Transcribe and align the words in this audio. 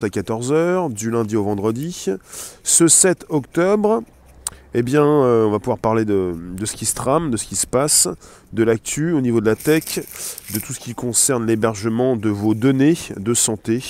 à 0.00 0.06
14h, 0.06 0.92
du 0.92 1.10
lundi 1.10 1.34
au 1.34 1.42
vendredi. 1.42 2.06
Ce 2.62 2.86
7 2.86 3.26
octobre, 3.30 4.04
eh 4.72 4.82
bien, 4.82 5.04
euh, 5.04 5.46
on 5.46 5.50
va 5.50 5.58
pouvoir 5.58 5.78
parler 5.78 6.04
de, 6.04 6.36
ce 6.64 6.76
qui 6.76 6.86
se 6.86 6.94
trame, 6.94 7.32
de 7.32 7.36
ce 7.36 7.44
qui 7.44 7.56
se 7.56 7.66
passe, 7.66 8.06
de 8.52 8.62
l'actu 8.62 9.10
au 9.10 9.20
niveau 9.20 9.40
de 9.40 9.46
la 9.46 9.56
tech, 9.56 9.98
de 10.54 10.60
tout 10.60 10.72
ce 10.72 10.78
qui 10.78 10.94
concerne 10.94 11.46
l'hébergement 11.46 12.14
de 12.14 12.28
vos 12.28 12.54
données 12.54 12.94
de 13.16 13.34
santé 13.34 13.82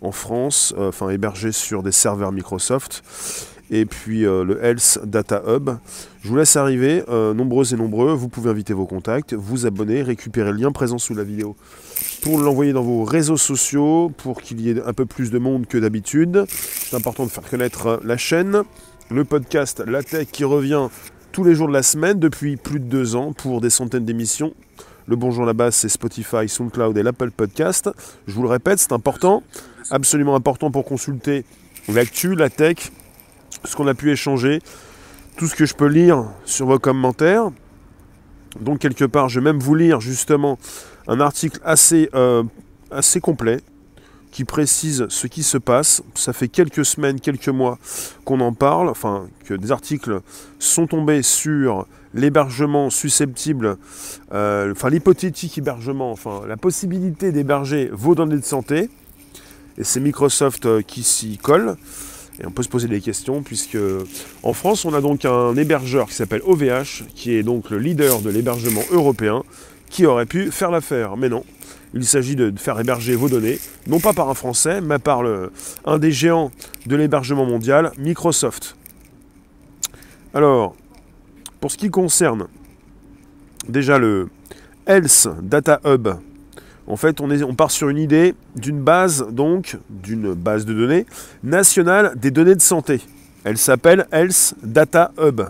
en 0.00 0.12
France, 0.12 0.74
euh, 0.78 0.90
enfin 0.90 1.08
hébergées 1.08 1.50
sur 1.50 1.82
des 1.82 1.90
serveurs 1.90 2.30
Microsoft 2.30 3.02
et 3.72 3.84
puis 3.84 4.24
euh, 4.24 4.44
le 4.44 4.64
Health 4.64 5.00
Data 5.02 5.42
Hub. 5.48 5.70
Je 6.22 6.28
vous 6.28 6.36
laisse 6.36 6.54
arriver, 6.54 7.02
nombreux 7.08 7.74
et 7.74 7.76
nombreux, 7.76 8.12
vous 8.12 8.28
pouvez 8.28 8.50
inviter 8.50 8.74
vos 8.74 8.86
contacts, 8.86 9.34
vous 9.34 9.66
abonner, 9.66 10.02
récupérer 10.02 10.52
le 10.52 10.58
lien 10.58 10.70
présent 10.70 10.98
sous 10.98 11.14
la 11.14 11.24
vidéo 11.24 11.56
pour 12.22 12.38
l'envoyer 12.38 12.72
dans 12.72 12.82
vos 12.82 13.04
réseaux 13.04 13.36
sociaux, 13.36 14.12
pour 14.16 14.40
qu'il 14.42 14.60
y 14.60 14.70
ait 14.70 14.82
un 14.82 14.92
peu 14.92 15.06
plus 15.06 15.30
de 15.30 15.38
monde 15.38 15.66
que 15.66 15.78
d'habitude. 15.78 16.44
C'est 16.48 16.96
important 16.96 17.24
de 17.24 17.30
faire 17.30 17.48
connaître 17.48 17.86
euh, 17.86 17.96
la 18.04 18.16
chaîne, 18.16 18.62
le 19.10 19.24
podcast 19.24 19.82
La 19.86 20.02
Tech 20.02 20.28
qui 20.30 20.44
revient 20.44 20.88
tous 21.32 21.44
les 21.44 21.54
jours 21.54 21.68
de 21.68 21.72
la 21.72 21.82
semaine 21.82 22.18
depuis 22.18 22.56
plus 22.56 22.80
de 22.80 22.86
deux 22.86 23.16
ans 23.16 23.32
pour 23.32 23.60
des 23.60 23.70
centaines 23.70 24.04
d'émissions. 24.04 24.54
Le 25.06 25.16
Bonjour 25.16 25.46
la 25.46 25.54
base, 25.54 25.74
c'est 25.74 25.88
Spotify, 25.88 26.48
SoundCloud 26.48 26.98
et 26.98 27.02
l'Apple 27.02 27.30
Podcast. 27.30 27.88
Je 28.26 28.34
vous 28.34 28.42
le 28.42 28.48
répète, 28.48 28.78
c'est 28.78 28.92
important, 28.92 29.42
absolument 29.90 30.34
important 30.34 30.70
pour 30.70 30.84
consulter 30.84 31.44
l'actu, 31.88 32.34
la 32.34 32.50
tech, 32.50 32.92
ce 33.64 33.74
qu'on 33.74 33.86
a 33.86 33.94
pu 33.94 34.10
échanger, 34.10 34.60
tout 35.36 35.46
ce 35.46 35.54
que 35.54 35.64
je 35.64 35.74
peux 35.74 35.86
lire 35.86 36.24
sur 36.44 36.66
vos 36.66 36.78
commentaires. 36.78 37.50
Donc 38.60 38.80
quelque 38.80 39.04
part, 39.04 39.28
je 39.28 39.40
vais 39.40 39.44
même 39.44 39.60
vous 39.60 39.74
lire 39.74 40.00
justement 40.00 40.58
un 41.08 41.20
article 41.20 41.58
assez, 41.64 42.08
euh, 42.14 42.44
assez 42.90 43.20
complet 43.20 43.60
qui 44.30 44.44
précise 44.44 45.06
ce 45.08 45.26
qui 45.26 45.42
se 45.42 45.56
passe. 45.56 46.02
Ça 46.14 46.34
fait 46.34 46.48
quelques 46.48 46.84
semaines, 46.84 47.18
quelques 47.18 47.48
mois 47.48 47.78
qu'on 48.24 48.40
en 48.40 48.52
parle, 48.52 48.88
enfin 48.88 49.26
que 49.46 49.54
des 49.54 49.72
articles 49.72 50.20
sont 50.58 50.86
tombés 50.86 51.22
sur 51.22 51.86
l'hébergement 52.14 52.90
susceptible, 52.90 53.78
euh, 54.32 54.72
enfin 54.72 54.90
l'hypothétique 54.90 55.58
hébergement, 55.58 56.12
enfin 56.12 56.42
la 56.46 56.56
possibilité 56.56 57.32
d'héberger 57.32 57.90
vos 57.92 58.14
données 58.14 58.36
de 58.36 58.44
santé. 58.44 58.90
Et 59.78 59.84
c'est 59.84 60.00
Microsoft 60.00 60.66
euh, 60.66 60.82
qui 60.82 61.02
s'y 61.02 61.38
colle. 61.38 61.76
Et 62.40 62.46
on 62.46 62.52
peut 62.52 62.62
se 62.62 62.68
poser 62.68 62.86
des 62.86 63.00
questions, 63.00 63.42
puisque 63.42 63.78
en 64.44 64.52
France, 64.52 64.84
on 64.84 64.94
a 64.94 65.00
donc 65.00 65.24
un 65.24 65.56
hébergeur 65.56 66.06
qui 66.08 66.14
s'appelle 66.14 66.42
OVH, 66.44 67.04
qui 67.16 67.34
est 67.34 67.42
donc 67.42 67.70
le 67.70 67.78
leader 67.78 68.20
de 68.20 68.30
l'hébergement 68.30 68.82
européen, 68.92 69.42
qui 69.90 70.06
aurait 70.06 70.26
pu 70.26 70.50
faire 70.50 70.70
l'affaire. 70.70 71.16
Mais 71.16 71.28
non, 71.28 71.44
il 71.94 72.04
s'agit 72.04 72.36
de 72.36 72.52
faire 72.56 72.78
héberger 72.78 73.16
vos 73.16 73.28
données, 73.28 73.58
non 73.86 74.00
pas 74.00 74.12
par 74.12 74.28
un 74.28 74.34
Français, 74.34 74.80
mais 74.80 74.98
par 74.98 75.22
un 75.84 75.98
des 75.98 76.12
géants 76.12 76.50
de 76.86 76.96
l'hébergement 76.96 77.46
mondial, 77.46 77.92
Microsoft. 77.98 78.76
Alors, 80.34 80.74
pour 81.60 81.70
ce 81.70 81.76
qui 81.76 81.90
concerne 81.90 82.46
déjà 83.68 83.98
le 83.98 84.28
Health 84.86 85.28
Data 85.42 85.80
Hub, 85.84 86.08
en 86.86 86.96
fait, 86.96 87.20
on, 87.20 87.30
est, 87.30 87.42
on 87.42 87.54
part 87.54 87.70
sur 87.70 87.90
une 87.90 87.98
idée 87.98 88.34
d'une 88.56 88.80
base, 88.80 89.26
donc, 89.30 89.76
d'une 89.90 90.32
base 90.32 90.64
de 90.64 90.72
données 90.72 91.04
nationale 91.42 92.14
des 92.16 92.30
données 92.30 92.54
de 92.54 92.62
santé. 92.62 93.00
Elle 93.44 93.58
s'appelle 93.58 94.06
Health 94.10 94.54
Data 94.62 95.12
Hub. 95.18 95.42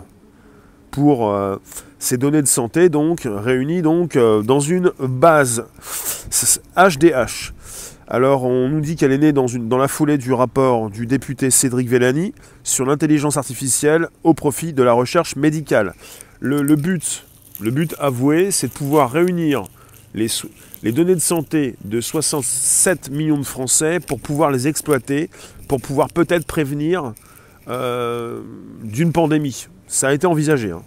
Pour 0.91 1.29
euh, 1.29 1.57
ces 1.99 2.17
données 2.17 2.41
de 2.41 2.47
santé, 2.47 2.89
donc, 2.89 3.21
réunies 3.25 3.81
donc, 3.81 4.15
euh, 4.15 4.41
dans 4.41 4.59
une 4.59 4.91
base 4.99 5.65
HDH. 6.75 7.53
Alors, 8.07 8.43
on 8.43 8.69
nous 8.69 8.81
dit 8.81 8.95
qu'elle 8.95 9.11
est 9.11 9.19
née 9.19 9.33
dans, 9.33 9.45
une, 9.45 9.69
dans, 9.69 9.77
la 9.77 9.87
foulée 9.87 10.17
du 10.17 10.33
rapport 10.33 10.89
du 10.89 11.05
député 11.05 11.51
Cédric 11.51 11.87
Vellani 11.87 12.33
sur 12.63 12.85
l'intelligence 12.85 13.37
artificielle 13.37 14.07
au 14.23 14.33
profit 14.33 14.73
de 14.73 14.81
la 14.81 14.93
recherche 14.93 15.35
médicale. 15.35 15.93
Le, 16.39 16.75
but, 16.75 17.27
le 17.59 17.69
but 17.69 17.93
avoué, 17.99 18.49
c'est 18.49 18.67
de 18.67 18.73
pouvoir 18.73 19.11
réunir 19.11 19.65
les, 20.15 20.27
les 20.81 20.91
données 20.91 21.13
de 21.13 21.19
santé 21.19 21.75
de 21.85 22.01
67 22.01 23.11
millions 23.11 23.37
de 23.37 23.45
Français 23.45 23.99
pour 23.99 24.19
pouvoir 24.19 24.49
les 24.49 24.67
exploiter, 24.67 25.29
pour 25.67 25.79
pouvoir 25.79 26.07
peut-être 26.07 26.47
prévenir 26.47 27.13
euh, 27.67 28.41
d'une 28.83 29.11
pandémie. 29.11 29.67
Ça 29.89 30.07
a 30.07 30.13
été 30.13 30.25
envisagé. 30.27 30.71
Hein. 30.71 30.83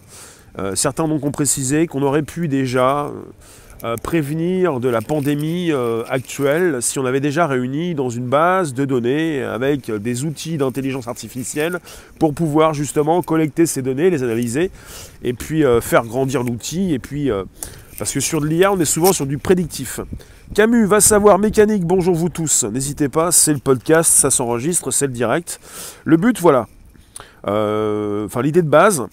Euh, 0.57 0.75
certains 0.75 1.07
donc 1.07 1.23
ont 1.23 1.31
précisé 1.31 1.85
qu'on 1.85 2.01
aurait 2.01 2.23
pu 2.23 2.47
déjà 2.47 3.11
euh, 3.83 3.95
prévenir 4.01 4.79
de 4.79 4.87
la 4.87 5.01
pandémie 5.01 5.71
actuelle 6.09 6.81
si 6.81 6.99
on 6.99 7.05
avait 7.05 7.19
déjà 7.19 7.47
réuni 7.47 7.95
dans 7.95 8.09
une 8.09 8.27
base 8.27 8.73
de 8.73 8.85
données 8.85 9.43
avec 9.43 9.91
des 9.91 10.23
outils 10.23 10.57
d'intelligence 10.57 11.07
artificielle 11.07 11.79
pour 12.17 12.33
pouvoir 12.33 12.73
justement 12.73 13.21
collecter 13.21 13.65
ces 13.65 13.81
données, 13.81 14.09
les 14.09 14.23
analyser 14.23 14.71
et 15.21 15.33
puis 15.33 15.63
faire 15.81 16.05
grandir 16.05 16.43
l'outil 16.43 16.97
parce 17.97 18.11
que 18.11 18.19
sur 18.19 18.41
de 18.41 18.47
l'IA, 18.47 18.71
on 18.71 18.79
est 18.79 18.85
souvent 18.85 19.13
sur 19.13 19.25
du 19.25 19.37
prédictif. 19.37 19.99
Camus 20.53 20.85
va 20.85 21.01
savoir 21.01 21.39
mécanique, 21.39 21.85
bonjour 21.85 22.15
vous 22.15 22.29
tous. 22.29 22.63
N'hésitez 22.63 23.09
pas, 23.09 23.31
c'est 23.31 23.53
le 23.53 23.59
podcast, 23.59 24.11
ça 24.11 24.29
s'enregistre, 24.29 24.91
c'est 24.91 25.07
le 25.07 25.13
direct. 25.13 25.59
Le 26.03 26.17
but, 26.17 26.39
voilà. 26.39 26.67
Euh, 27.47 28.25
enfin, 28.25 28.41
l'idée 28.41 28.61
de 28.61 28.69
base, 28.69 29.07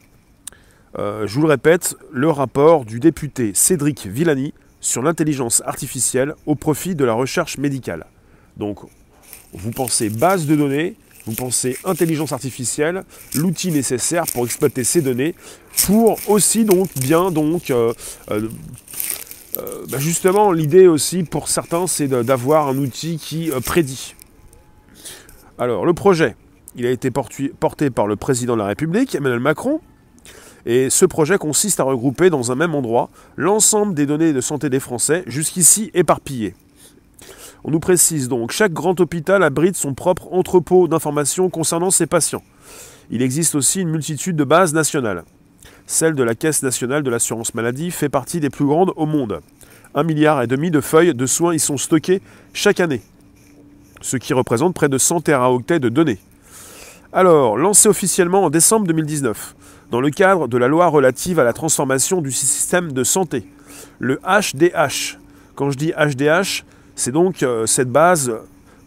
euh, 0.99 1.27
je 1.27 1.35
vous 1.35 1.43
le 1.43 1.49
répète, 1.49 1.97
le 2.13 2.31
rapport 2.31 2.85
du 2.85 3.01
député 3.01 3.53
Cédric 3.55 4.07
Villani 4.07 4.55
sur 4.81 5.03
l'intelligence 5.03 5.63
artificielle 5.67 6.35
au 6.47 6.55
profit 6.55 6.95
de 6.95 7.05
la 7.05 7.13
recherche 7.13 7.59
médicale. 7.59 8.07
Donc, 8.57 8.79
vous 9.53 9.71
pensez 9.71 10.11
base 10.11 10.47
de 10.47 10.57
données, 10.57 10.97
vous 11.27 11.35
pensez 11.35 11.77
intelligence 11.85 12.33
artificielle, 12.33 13.05
l'outil 13.35 13.73
nécessaire 13.73 14.25
pour 14.33 14.45
exploiter 14.45 14.85
ces 14.85 15.03
données, 15.03 15.35
pour 15.87 16.19
aussi 16.29 16.65
donc 16.65 16.89
bien 16.99 17.31
donc 17.31 17.71
euh, 17.71 17.93
bah, 19.57 19.99
justement 19.99 20.53
l'idée 20.53 20.87
aussi 20.87 21.25
pour 21.25 21.49
certains 21.49 21.87
c'est 21.87 22.09
d'avoir 22.09 22.69
un 22.69 22.79
outil 22.79 23.19
qui 23.19 23.51
prédit. 23.65 24.15
Alors 25.59 25.85
le 25.85 25.93
projet, 25.93 26.37
il 26.77 26.87
a 26.87 26.91
été 26.91 27.11
porté 27.11 27.91
par 27.91 28.07
le 28.07 28.17
président 28.17 28.55
de 28.55 28.61
la 28.61 28.67
République, 28.67 29.15
Emmanuel 29.15 29.41
Macron, 29.41 29.81
et 30.67 30.91
ce 30.91 31.07
projet 31.07 31.39
consiste 31.39 31.81
à 31.81 31.85
regrouper 31.85 32.31
dans 32.31 32.53
un 32.53 32.55
même 32.55 32.75
endroit 32.75 33.11
l'ensemble 33.37 33.95
des 33.95 34.07
données 34.07 34.33
de 34.33 34.41
santé 34.41 34.69
des 34.69 34.81
Français, 34.81 35.25
jusqu'ici 35.27 35.91
éparpillées. 35.95 36.55
On 37.65 37.71
nous 37.71 37.81
précise 37.81 38.29
donc, 38.29 38.53
chaque 38.53 38.73
grand 38.73 38.99
hôpital 39.01 39.43
abrite 39.43 39.77
son 39.77 39.95
propre 39.95 40.33
entrepôt 40.33 40.89
d'informations 40.89 41.51
concernant 41.51 41.91
ses 41.91 42.07
patients. 42.07 42.43
Il 43.11 43.23
existe 43.23 43.55
aussi 43.55 43.81
une 43.81 43.91
multitude 43.91 44.37
de 44.37 44.45
bases 44.45 44.73
nationales. 44.73 45.25
Celle 45.87 46.15
de 46.15 46.23
la 46.23 46.35
Caisse 46.35 46.63
nationale 46.63 47.03
de 47.03 47.11
l'assurance 47.11 47.55
maladie 47.55 47.91
fait 47.91 48.09
partie 48.09 48.41
des 48.41 48.51
plus 48.51 48.65
grandes 48.65 48.93
au 48.97 49.07
monde. 49.07 49.41
Un 49.95 50.05
milliard 50.05 50.41
et 50.41 50.47
demi 50.47 50.71
de 50.71 50.81
feuilles 50.81 51.15
de 51.15 51.27
soins 51.27 51.55
y 51.55 51.59
sont 51.59 51.77
stockées 51.77 52.23
chaque 52.53 52.81
année, 52.81 53.03
ce 54.01 54.17
qui 54.17 54.33
représente 54.33 54.75
près 54.75 54.89
de 54.89 54.99
100 54.99 55.23
teraoctets 55.23 55.81
de 55.81 55.89
données. 55.89 56.21
Alors, 57.13 57.57
lancé 57.57 57.89
officiellement 57.89 58.45
en 58.45 58.51
décembre 58.51 58.87
2019, 58.87 59.57
dans 59.91 60.01
le 60.01 60.11
cadre 60.11 60.47
de 60.47 60.57
la 60.57 60.69
loi 60.69 60.87
relative 60.87 61.41
à 61.41 61.45
la 61.45 61.53
transformation 61.53 62.21
du 62.21 62.31
système 62.31 62.93
de 62.93 63.03
santé, 63.03 63.49
le 63.99 64.21
HDH. 64.23 65.19
Quand 65.57 65.71
je 65.71 65.77
dis 65.77 65.93
HDH, 65.93 66.65
c'est 66.95 67.11
donc 67.11 67.43
euh, 67.43 67.67
cette 67.67 67.91
base 67.91 68.33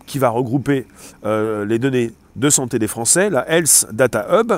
qui 0.05 0.19
va 0.19 0.29
regrouper 0.29 0.87
euh, 1.25 1.65
les 1.65 1.79
données 1.79 2.13
de 2.37 2.49
santé 2.49 2.79
des 2.79 2.87
Français, 2.87 3.29
la 3.29 3.45
Health 3.49 3.87
Data 3.91 4.25
Hub, 4.31 4.53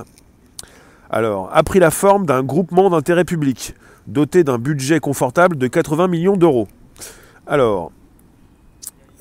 alors, 1.09 1.49
a 1.51 1.63
pris 1.63 1.79
la 1.79 1.89
forme 1.89 2.27
d'un 2.27 2.43
groupement 2.43 2.91
d'intérêt 2.91 3.25
public, 3.25 3.73
doté 4.05 4.43
d'un 4.43 4.59
budget 4.59 4.99
confortable 4.99 5.57
de 5.57 5.67
80 5.67 6.07
millions 6.07 6.37
d'euros. 6.37 6.67
Alors, 7.47 7.91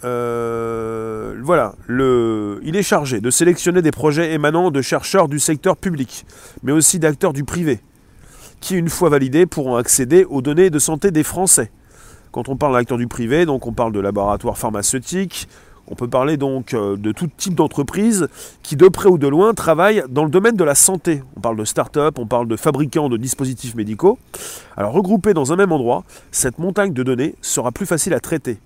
euh, 0.04 1.34
voilà, 1.42 1.74
il 1.88 2.76
est 2.76 2.82
chargé 2.82 3.20
de 3.20 3.30
sélectionner 3.30 3.82
des 3.82 3.90
projets 3.90 4.32
émanant 4.32 4.70
de 4.70 4.82
chercheurs 4.82 5.28
du 5.28 5.38
secteur 5.38 5.76
public, 5.76 6.26
mais 6.62 6.72
aussi 6.72 6.98
d'acteurs 6.98 7.32
du 7.32 7.44
privé, 7.44 7.80
qui, 8.60 8.76
une 8.76 8.88
fois 8.88 9.08
validés, 9.08 9.46
pourront 9.46 9.76
accéder 9.76 10.24
aux 10.24 10.42
données 10.42 10.70
de 10.70 10.78
santé 10.78 11.10
des 11.10 11.22
Français. 11.22 11.70
Quand 12.32 12.48
on 12.48 12.56
parle 12.56 12.74
d'acteurs 12.74 12.98
du 12.98 13.06
privé, 13.06 13.46
donc 13.46 13.66
on 13.66 13.72
parle 13.72 13.92
de 13.92 14.00
laboratoires 14.00 14.58
pharmaceutiques, 14.58 15.48
on 15.86 15.94
peut 15.94 16.08
parler 16.08 16.36
donc 16.36 16.72
euh, 16.72 16.96
de 16.96 17.12
tout 17.12 17.28
type 17.36 17.54
d'entreprise 17.54 18.28
qui, 18.62 18.74
de 18.74 18.88
près 18.88 19.08
ou 19.08 19.18
de 19.18 19.28
loin, 19.28 19.52
travaillent 19.52 20.02
dans 20.08 20.24
le 20.24 20.30
domaine 20.30 20.56
de 20.56 20.64
la 20.64 20.74
santé. 20.74 21.22
On 21.36 21.40
parle 21.40 21.56
de 21.56 21.64
start-up, 21.64 22.18
on 22.18 22.26
parle 22.26 22.48
de 22.48 22.56
fabricants 22.56 23.08
de 23.08 23.16
dispositifs 23.16 23.74
médicaux. 23.74 24.18
Alors, 24.76 24.92
regroupés 24.92 25.34
dans 25.34 25.52
un 25.52 25.56
même 25.56 25.72
endroit, 25.72 26.04
cette 26.30 26.58
montagne 26.58 26.92
de 26.92 27.02
données 27.02 27.34
sera 27.42 27.70
plus 27.70 27.86
facile 27.86 28.14
à 28.14 28.20
traiter. 28.20 28.58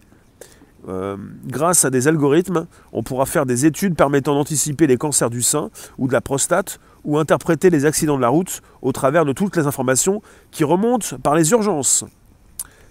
Euh, 0.89 1.17
grâce 1.47 1.85
à 1.85 1.91
des 1.91 2.09
algorithmes, 2.09 2.67
on 2.93 3.03
pourra 3.03 3.27
faire 3.27 3.45
des 3.45 3.67
études 3.67 3.95
permettant 3.95 4.35
d'anticiper 4.35 4.87
les 4.87 4.97
cancers 4.97 5.29
du 5.29 5.43
sein 5.43 5.71
ou 5.99 6.09
de 6.09 6.13
la 6.13 6.21
prostate 6.21 6.81
ou 7.05 7.19
interpréter 7.19 7.69
les 7.69 7.85
accidents 7.85 8.17
de 8.17 8.23
la 8.23 8.29
route 8.29 8.63
au 8.81 8.93
travers 8.93 9.25
de 9.25 9.33
toutes 9.33 9.57
les 9.57 9.67
informations 9.67 10.23
qui 10.51 10.65
remontent 10.65 11.19
par 11.23 11.35
les 11.35 11.51
urgences. 11.51 12.05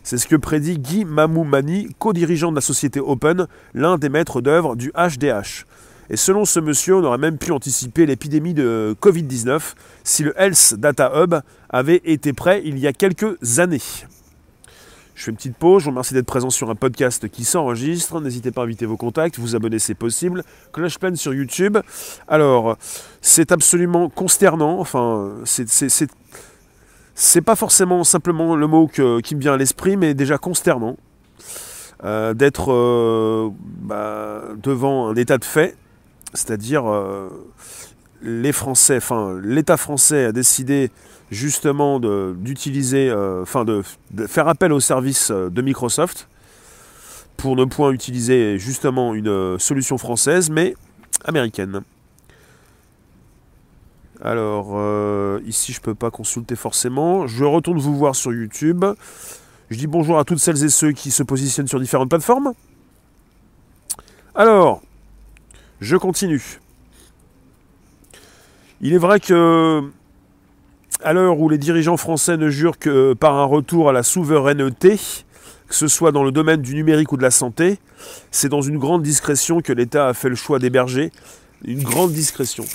C'est 0.04 0.18
ce 0.18 0.28
que 0.28 0.36
prédit 0.36 0.80
Guy 0.80 1.06
Mamoumani, 1.06 1.90
co-dirigeant 2.00 2.52
de 2.52 2.56
la 2.56 2.62
société 2.62 3.00
Open, 3.00 3.48
l'un 3.74 3.98
des 3.98 4.10
maîtres 4.10 4.42
d'œuvre 4.42 4.76
du 4.76 4.92
HDH. 4.92 5.66
Et 6.10 6.16
selon 6.16 6.46
ce 6.46 6.60
monsieur, 6.60 6.96
on 6.96 7.04
aurait 7.04 7.18
même 7.18 7.38
pu 7.38 7.52
anticiper 7.52 8.06
l'épidémie 8.06 8.54
de 8.54 8.96
Covid-19 9.02 9.74
si 10.06 10.24
le 10.24 10.34
Health 10.40 10.76
Data 10.78 11.12
Hub 11.16 11.36
avait 11.70 12.02
été 12.06 12.32
prêt 12.32 12.62
il 12.64 12.80
y 12.80 12.88
a 12.88 12.94
quelques 12.94 13.60
années. 13.60 13.82
Je 15.18 15.24
fais 15.24 15.32
une 15.32 15.38
petite 15.38 15.58
pause, 15.58 15.82
je 15.82 15.86
vous 15.86 15.90
remercie 15.90 16.14
d'être 16.14 16.28
présent 16.28 16.52
sur 16.52 16.70
un 16.70 16.76
podcast 16.76 17.28
qui 17.28 17.44
s'enregistre. 17.44 18.22
N'hésitez 18.22 18.52
pas 18.52 18.62
à 18.62 18.66
inviter 18.66 18.86
vos 18.86 18.98
contacts, 18.98 19.40
vous 19.40 19.56
abonner 19.56 19.80
c'est 19.80 19.96
possible. 19.96 20.44
Cloche 20.72 21.00
pleine 21.00 21.16
sur 21.16 21.34
YouTube. 21.34 21.80
Alors, 22.28 22.78
c'est 23.20 23.52
absolument 23.52 24.10
consternant, 24.10 24.80
enfin, 24.80 25.34
c'est 25.44 27.42
pas 27.42 27.56
forcément 27.56 28.04
simplement 28.04 28.56
le 28.56 28.68
mot 28.68 28.88
qui 28.88 29.02
me 29.02 29.40
vient 29.42 29.54
à 29.54 29.58
l'esprit, 29.58 29.98
mais 29.98 30.14
déjà 30.14 30.38
consternant. 30.38 30.98
Euh, 32.04 32.36
d'être 32.36 32.72
euh, 32.72 33.50
bah, 33.64 34.44
devant 34.62 35.08
un 35.08 35.16
état 35.16 35.40
de 35.40 35.46
fait 35.46 35.76
c'est-à-dire 36.36 36.88
euh, 36.88 37.30
les 38.22 38.52
Français, 38.52 38.98
enfin 38.98 39.36
l'État 39.42 39.78
français 39.78 40.26
a 40.26 40.32
décidé 40.32 40.92
justement 41.32 42.00
d'utiliser, 42.00 43.10
euh, 43.10 43.42
enfin 43.42 43.66
de, 43.66 43.84
faire 44.28 44.48
appel 44.48 44.72
au 44.72 44.80
service 44.80 45.32
euh, 45.32 45.50
de 45.50 45.62
Microsoft 45.62 46.30
pour 47.36 47.56
ne 47.56 47.66
point 47.66 47.92
utiliser 47.92 48.58
justement 48.58 49.14
une 49.14 49.60
solution 49.60 49.98
française, 49.98 50.50
mais 50.50 50.76
américaine. 51.26 51.82
Alors, 54.22 54.76
ici, 55.46 55.72
je 55.72 55.80
peux 55.80 55.94
pas 55.94 56.10
consulter 56.10 56.56
forcément. 56.56 57.28
Je 57.28 57.44
retourne 57.44 57.78
vous 57.78 57.96
voir 57.96 58.16
sur 58.16 58.34
YouTube. 58.34 58.84
Je 59.70 59.78
dis 59.78 59.86
bonjour 59.86 60.18
à 60.18 60.24
toutes 60.24 60.40
celles 60.40 60.64
et 60.64 60.70
ceux 60.70 60.94
qui 60.94 61.12
se 61.12 61.22
positionnent 61.22 61.68
sur 61.68 61.80
différentes 61.80 62.10
plateformes. 62.10 62.54
Alors, 64.34 64.82
je 65.82 65.98
continue. 65.98 66.60
Il 68.82 68.94
est 68.94 69.00
vrai 69.00 69.20
que, 69.20 69.84
à 71.04 71.14
l'heure 71.14 71.40
où 71.40 71.50
les 71.50 71.58
dirigeants 71.58 71.98
français 71.98 72.38
ne 72.38 72.50
jurent 72.50 72.80
que 72.80 73.14
par 73.14 73.36
un 73.36 73.46
retour 73.46 73.90
à 73.90 73.94
la 73.94 74.04
souveraineté, 74.04 75.00
que 75.68 75.76
ce 75.76 75.88
soit 75.88 76.12
dans 76.12 76.24
le 76.24 76.32
domaine 76.32 76.62
du 76.62 76.74
numérique 76.76 77.12
ou 77.12 77.18
de 77.18 77.22
la 77.22 77.32
santé, 77.32 77.80
c'est 78.32 78.50
dans 78.50 78.62
une 78.62 78.78
grande 78.78 79.04
discrétion 79.04 79.62
que 79.62 79.74
l'État 79.74 80.08
a 80.08 80.14
fait 80.14 80.30
le 80.30 80.36
choix 80.36 80.60
d'héberger, 80.60 81.12
une 81.66 81.84
grande 81.84 82.12
discrétion, 82.12 82.66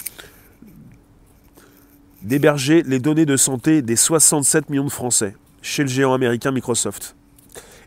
d'héberger 2.22 2.82
les 2.86 2.98
données 2.98 3.26
de 3.26 3.36
santé 3.36 3.82
des 3.82 3.96
67 3.96 4.70
millions 4.70 4.84
de 4.84 4.90
Français 4.90 5.34
chez 5.62 5.82
le 5.82 5.88
géant 5.88 6.12
américain 6.12 6.52
Microsoft. 6.52 7.16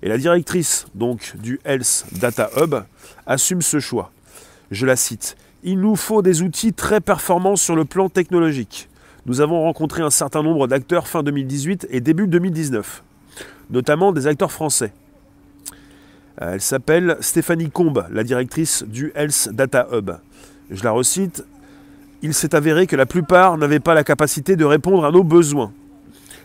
Et 0.02 0.10
la 0.10 0.18
directrice 0.18 0.86
donc 0.96 1.36
du 1.38 1.60
Health 1.66 2.06
Data 2.14 2.50
Hub 2.58 2.76
assume 3.26 3.62
ce 3.62 3.80
choix 3.80 4.12
je 4.72 4.86
la 4.86 4.96
cite, 4.96 5.36
Il 5.64 5.80
nous 5.80 5.96
faut 5.96 6.22
des 6.22 6.42
outils 6.42 6.74
très 6.74 7.02
performants 7.02 7.56
sur 7.56 7.76
le 7.76 7.86
plan 7.86 8.10
technologique. 8.10 8.90
Nous 9.26 9.42
avons 9.42 9.64
rencontré 9.64 10.04
un 10.04 10.12
certain 10.12 10.44
nombre 10.44 10.68
d'acteurs 10.68 11.08
fin 11.08 11.24
2018 11.24 11.88
et 11.90 12.00
début 12.00 12.28
2019, 12.28 13.04
notamment 13.72 14.12
des 14.12 14.28
acteurs 14.28 14.52
français. 14.52 14.94
Elle 16.38 16.62
s'appelle 16.62 17.18
Stéphanie 17.22 17.72
Combe, 17.72 18.06
la 18.12 18.24
directrice 18.24 18.84
du 18.84 19.12
Health 19.16 19.50
Data 19.52 19.88
Hub. 19.92 20.12
Je 20.70 20.84
la 20.84 20.92
recite, 20.92 21.44
Il 22.22 22.34
s'est 22.34 22.56
avéré 22.56 22.88
que 22.88 22.96
la 22.96 23.06
plupart 23.06 23.58
n'avaient 23.58 23.80
pas 23.80 23.94
la 23.94 24.04
capacité 24.04 24.56
de 24.56 24.66
répondre 24.66 25.06
à 25.06 25.12
nos 25.12 25.24
besoins. 25.24 25.72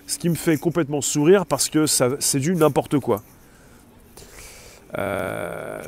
Ce 0.07 0.19
qui 0.19 0.29
me 0.29 0.35
fait 0.35 0.57
complètement 0.57 1.01
sourire 1.01 1.47
parce 1.47 1.69
que 1.69 1.87
c'est 1.87 2.39
du 2.39 2.55
n'importe 2.55 2.99
quoi. 2.99 3.23
Euh, 4.99 5.83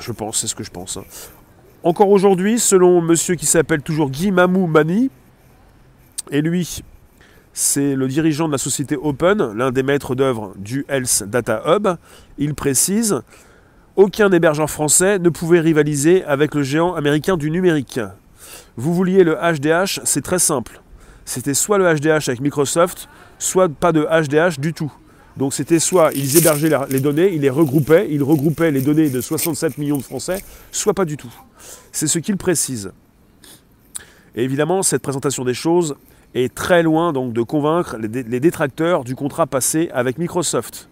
je 0.00 0.12
pense, 0.12 0.40
c'est 0.40 0.46
ce 0.46 0.54
que 0.54 0.64
je 0.64 0.70
pense. 0.70 0.96
Hein. 0.96 1.04
Encore 1.82 2.10
aujourd'hui, 2.10 2.58
selon 2.58 3.00
monsieur 3.00 3.34
qui 3.34 3.46
s'appelle 3.46 3.82
toujours 3.82 4.10
Guy 4.10 4.30
Mamou 4.30 4.66
Mani, 4.66 5.10
et 6.32 6.40
lui, 6.40 6.82
c'est 7.52 7.94
le 7.94 8.08
dirigeant 8.08 8.46
de 8.46 8.52
la 8.52 8.58
société 8.58 8.96
Open, 8.96 9.52
l'un 9.52 9.70
des 9.70 9.82
maîtres 9.82 10.14
d'œuvre 10.14 10.54
du 10.56 10.86
Health 10.88 11.24
Data 11.26 11.62
Hub, 11.66 11.86
il 12.38 12.54
précise 12.54 13.20
aucun 13.94 14.32
hébergeur 14.32 14.70
français 14.70 15.18
ne 15.18 15.28
pouvait 15.28 15.60
rivaliser 15.60 16.24
avec 16.24 16.54
le 16.54 16.62
géant 16.62 16.94
américain 16.94 17.36
du 17.36 17.50
numérique. 17.50 18.00
Vous 18.76 18.94
vouliez 18.94 19.22
le 19.22 19.34
HDH, 19.34 20.00
c'est 20.04 20.22
très 20.22 20.38
simple. 20.38 20.80
C'était 21.26 21.52
soit 21.52 21.76
le 21.76 21.94
HDH 21.94 22.28
avec 22.28 22.40
Microsoft, 22.40 23.10
soit 23.38 23.68
pas 23.68 23.92
de 23.92 24.06
HDH 24.10 24.58
du 24.58 24.72
tout. 24.72 24.92
Donc 25.36 25.52
c'était 25.52 25.78
soit 25.78 26.12
ils 26.14 26.38
hébergeaient 26.38 26.70
les 26.88 27.00
données, 27.00 27.34
ils 27.34 27.42
les 27.42 27.50
regroupaient, 27.50 28.08
ils 28.10 28.22
regroupaient 28.22 28.70
les 28.70 28.80
données 28.80 29.10
de 29.10 29.20
67 29.20 29.76
millions 29.76 29.98
de 29.98 30.02
Français, 30.02 30.42
soit 30.70 30.94
pas 30.94 31.04
du 31.04 31.18
tout. 31.18 31.32
C'est 31.92 32.06
ce 32.06 32.18
qu'ils 32.18 32.38
précisent. 32.38 32.92
Et 34.34 34.44
évidemment, 34.44 34.82
cette 34.82 35.02
présentation 35.02 35.44
des 35.44 35.54
choses 35.54 35.96
est 36.34 36.54
très 36.54 36.82
loin 36.82 37.12
donc 37.12 37.32
de 37.32 37.42
convaincre 37.42 37.96
les 37.98 38.40
détracteurs 38.40 39.04
du 39.04 39.14
contrat 39.14 39.46
passé 39.46 39.90
avec 39.92 40.18
Microsoft. 40.18 40.88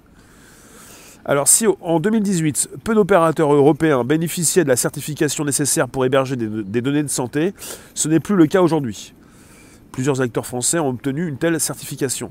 Alors 1.24 1.48
si 1.48 1.66
en 1.80 2.00
2018, 2.00 2.70
peu 2.82 2.94
d'opérateurs 2.94 3.52
européens 3.52 4.04
bénéficiaient 4.04 4.64
de 4.64 4.68
la 4.68 4.76
certification 4.76 5.44
nécessaire 5.44 5.88
pour 5.88 6.04
héberger 6.04 6.36
des 6.36 6.80
données 6.80 7.02
de 7.02 7.08
santé, 7.08 7.54
ce 7.94 8.08
n'est 8.08 8.20
plus 8.20 8.36
le 8.36 8.46
cas 8.46 8.62
aujourd'hui. 8.62 9.14
Plusieurs 9.92 10.20
acteurs 10.20 10.46
français 10.46 10.78
ont 10.78 10.88
obtenu 10.88 11.26
une 11.26 11.36
telle 11.36 11.60
certification. 11.60 12.30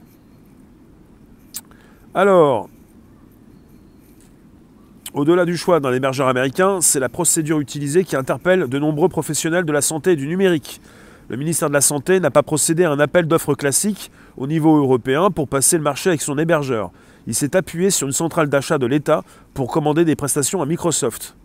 Alors, 2.15 2.69
au-delà 5.13 5.45
du 5.45 5.57
choix 5.57 5.79
d'un 5.79 5.93
hébergeur 5.93 6.27
américain, 6.27 6.81
c'est 6.81 6.99
la 6.99 7.09
procédure 7.09 7.59
utilisée 7.59 8.03
qui 8.03 8.15
interpelle 8.15 8.67
de 8.67 8.79
nombreux 8.79 9.09
professionnels 9.09 9.65
de 9.65 9.71
la 9.71 9.81
santé 9.81 10.11
et 10.11 10.15
du 10.15 10.27
numérique. 10.27 10.81
Le 11.29 11.37
ministère 11.37 11.69
de 11.69 11.75
la 11.75 11.81
Santé 11.81 12.19
n'a 12.19 12.31
pas 12.31 12.41
procédé 12.41 12.85
à 12.85 12.91
un 12.91 12.99
appel 12.99 13.27
d'offres 13.27 13.53
classique 13.53 14.11
au 14.35 14.47
niveau 14.47 14.77
européen 14.77 15.29
pour 15.29 15.47
passer 15.47 15.77
le 15.77 15.83
marché 15.83 16.09
avec 16.09 16.23
son 16.23 16.39
hébergeur. 16.39 16.91
Il 17.27 17.35
s'est 17.35 17.55
appuyé 17.55 17.91
sur 17.91 18.07
une 18.07 18.13
centrale 18.13 18.49
d'achat 18.49 18.79
de 18.79 18.87
l'État 18.87 19.23
pour 19.53 19.71
commander 19.71 20.05
des 20.05 20.15
prestations 20.15 20.59
à 20.63 20.65
Microsoft. 20.65 21.35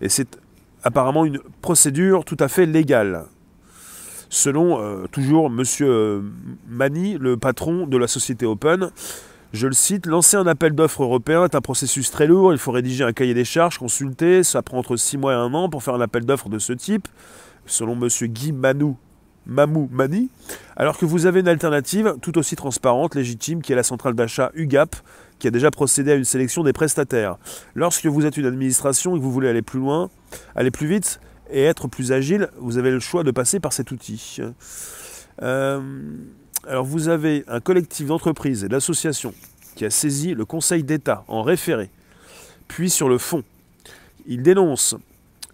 Et 0.00 0.08
c'est 0.08 0.38
apparemment 0.82 1.26
une 1.26 1.40
procédure 1.60 2.24
tout 2.24 2.38
à 2.40 2.48
fait 2.48 2.64
légale. 2.64 3.26
Selon 4.30 4.80
euh, 4.80 5.06
toujours 5.12 5.48
M. 5.48 6.32
Mani, 6.66 7.18
le 7.18 7.36
patron 7.36 7.86
de 7.86 7.98
la 7.98 8.06
société 8.06 8.46
Open, 8.46 8.90
je 9.52 9.66
le 9.66 9.74
cite, 9.74 10.06
lancer 10.06 10.36
un 10.36 10.46
appel 10.46 10.72
d'offres 10.72 11.02
européen 11.02 11.44
est 11.44 11.56
un 11.56 11.60
processus 11.60 12.10
très 12.10 12.28
lourd, 12.28 12.52
il 12.52 12.58
faut 12.58 12.70
rédiger 12.70 13.04
un 13.04 13.12
cahier 13.12 13.34
des 13.34 13.44
charges, 13.44 13.78
consulter, 13.78 14.44
ça 14.44 14.62
prend 14.62 14.78
entre 14.78 14.96
6 14.96 15.18
mois 15.18 15.32
et 15.32 15.36
un 15.36 15.52
an 15.52 15.68
pour 15.68 15.82
faire 15.82 15.94
un 15.94 16.00
appel 16.00 16.24
d'offres 16.24 16.48
de 16.48 16.60
ce 16.60 16.72
type, 16.72 17.08
selon 17.70 17.92
M. 17.94 18.08
Guy 18.28 18.52
Manou, 18.52 18.96
Mamou 19.46 19.88
Mani, 19.90 20.28
alors 20.76 20.98
que 20.98 21.06
vous 21.06 21.26
avez 21.26 21.40
une 21.40 21.48
alternative 21.48 22.16
tout 22.20 22.36
aussi 22.38 22.56
transparente, 22.56 23.14
légitime, 23.14 23.62
qui 23.62 23.72
est 23.72 23.76
la 23.76 23.82
centrale 23.82 24.14
d'achat 24.14 24.50
UGAP, 24.54 24.96
qui 25.38 25.48
a 25.48 25.50
déjà 25.50 25.70
procédé 25.70 26.12
à 26.12 26.14
une 26.14 26.24
sélection 26.24 26.62
des 26.62 26.72
prestataires. 26.72 27.38
Lorsque 27.74 28.06
vous 28.06 28.26
êtes 28.26 28.36
une 28.36 28.46
administration 28.46 29.16
et 29.16 29.18
que 29.18 29.24
vous 29.24 29.32
voulez 29.32 29.48
aller 29.48 29.62
plus 29.62 29.80
loin, 29.80 30.10
aller 30.54 30.70
plus 30.70 30.86
vite 30.86 31.20
et 31.50 31.64
être 31.64 31.88
plus 31.88 32.12
agile, 32.12 32.50
vous 32.58 32.78
avez 32.78 32.90
le 32.90 33.00
choix 33.00 33.24
de 33.24 33.30
passer 33.30 33.60
par 33.60 33.72
cet 33.72 33.90
outil. 33.90 34.38
Euh, 35.42 35.80
alors 36.68 36.84
vous 36.84 37.08
avez 37.08 37.44
un 37.48 37.60
collectif 37.60 38.06
d'entreprises 38.06 38.64
et 38.64 38.68
d'associations 38.68 39.32
qui 39.74 39.84
a 39.84 39.90
saisi 39.90 40.34
le 40.34 40.44
Conseil 40.44 40.84
d'État 40.84 41.24
en 41.26 41.42
référé, 41.42 41.90
puis 42.68 42.90
sur 42.90 43.08
le 43.08 43.16
fond. 43.16 43.42
Il 44.26 44.42
dénonce 44.42 44.96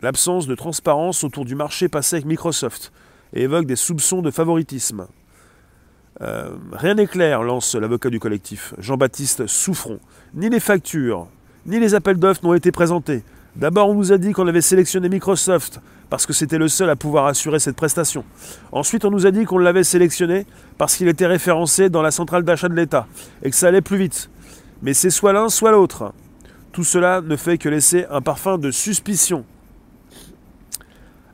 l'absence 0.03 0.47
de 0.47 0.55
transparence 0.55 1.25
autour 1.25 1.45
du 1.45 1.55
marché 1.55 1.89
passé 1.89 2.17
avec 2.17 2.27
Microsoft 2.27 2.93
et 3.35 3.43
évoque 3.43 3.67
des 3.67 3.77
soupçons 3.77 4.23
de 4.23 4.31
favoritisme. 4.31 5.07
Euh, 6.23 6.57
rien 6.73 6.95
n'est 6.95 7.07
clair, 7.07 7.43
lance 7.43 7.75
l'avocat 7.75 8.09
du 8.09 8.19
collectif, 8.19 8.75
Jean-Baptiste 8.79 9.47
Souffron. 9.47 10.01
Ni 10.35 10.49
les 10.49 10.61
factures, 10.61 11.29
ni 11.67 11.79
les 11.79 11.95
appels 11.95 12.19
d'offres 12.19 12.45
n'ont 12.45 12.55
été 12.55 12.73
présentés. 12.73 13.23
D'abord, 13.57 13.89
on 13.89 13.95
nous 13.95 14.13
a 14.13 14.19
dit 14.19 14.33
qu'on 14.33 14.47
avait 14.47 14.61
sélectionné 14.61 15.09
Microsoft 15.09 15.81
parce 16.11 16.27
que 16.27 16.33
c'était 16.33 16.59
le 16.59 16.69
seul 16.69 16.91
à 16.91 16.97
pouvoir 16.97 17.27
assurer 17.27 17.59
cette 17.59 17.77
prestation. 17.77 18.25
Ensuite, 18.71 19.05
on 19.05 19.11
nous 19.11 19.27
a 19.27 19.31
dit 19.31 19.45
qu'on 19.45 19.59
l'avait 19.59 19.85
sélectionné 19.85 20.47
parce 20.79 20.97
qu'il 20.97 21.09
était 21.09 21.27
référencé 21.27 21.89
dans 21.89 22.03
la 22.03 22.11
centrale 22.11 22.45
d'achat 22.45 22.69
de 22.69 22.75
l'État 22.75 23.07
et 23.43 23.51
que 23.51 23.57
ça 23.57 23.69
allait 23.69 23.81
plus 23.81 23.97
vite. 23.97 24.31
Mais 24.83 24.95
c'est 24.95 25.11
soit 25.11 25.33
l'un, 25.33 25.49
soit 25.49 25.73
l'autre. 25.73 26.13
Tout 26.73 26.85
cela 26.85 27.23
ne 27.23 27.37
fait 27.37 27.59
que 27.59 27.69
laisser 27.69 28.07
un 28.11 28.21
parfum 28.21 28.59
de 28.59 28.71
suspicion. 28.71 29.45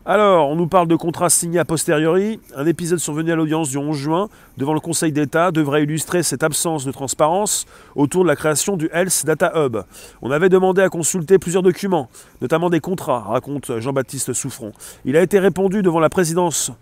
Alors, 0.04 0.48
on 0.48 0.56
nous 0.56 0.66
parle 0.66 0.88
de 0.88 0.96
contrats 0.96 1.30
signés 1.30 1.60
a 1.60 1.64
posteriori. 1.64 2.40
Un 2.56 2.66
épisode 2.66 2.98
survenu 2.98 3.30
à 3.30 3.36
l'audience 3.36 3.70
du 3.70 3.76
11 3.76 3.96
juin 3.96 4.28
devant 4.56 4.74
le 4.74 4.80
Conseil 4.80 5.12
d'État 5.12 5.52
devrait 5.52 5.84
illustrer 5.84 6.24
cette 6.24 6.42
absence 6.42 6.84
de 6.84 6.90
transparence 6.90 7.66
autour 7.94 8.24
de 8.24 8.28
la 8.28 8.34
création 8.34 8.76
du 8.76 8.90
Health 8.92 9.24
Data 9.24 9.52
Hub. 9.54 9.76
On 10.20 10.32
avait 10.32 10.48
demandé 10.48 10.82
à 10.82 10.88
consulter 10.88 11.38
plusieurs 11.38 11.62
documents, 11.62 12.08
notamment 12.40 12.68
des 12.68 12.80
contrats, 12.80 13.20
raconte 13.20 13.78
Jean-Baptiste 13.78 14.32
Souffron. 14.32 14.72
Il 15.04 15.16
a 15.16 15.22
été 15.22 15.38
répondu 15.38 15.82
devant 15.82 16.00
la 16.00 16.10
présidence 16.10 16.72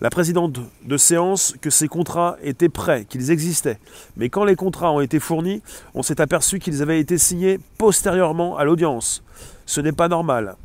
la 0.00 0.10
présidente 0.10 0.58
de 0.84 0.96
séance 0.96 1.54
que 1.60 1.70
ces 1.70 1.86
contrats 1.86 2.36
étaient 2.42 2.68
prêts, 2.68 3.04
qu'ils 3.04 3.30
existaient. 3.30 3.78
Mais 4.16 4.28
quand 4.28 4.44
les 4.44 4.56
contrats 4.56 4.90
ont 4.90 5.00
été 5.00 5.20
fournis, 5.20 5.62
on 5.94 6.02
s'est 6.02 6.20
aperçu 6.20 6.58
qu'ils 6.58 6.82
avaient 6.82 6.98
été 6.98 7.16
signés 7.16 7.60
postérieurement 7.78 8.56
à 8.56 8.64
l'audience. 8.64 9.22
Ce 9.66 9.80
n'est 9.80 9.92
pas 9.92 10.08
normal. 10.08 10.56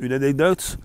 Une 0.00 0.12
anecdote 0.12 0.78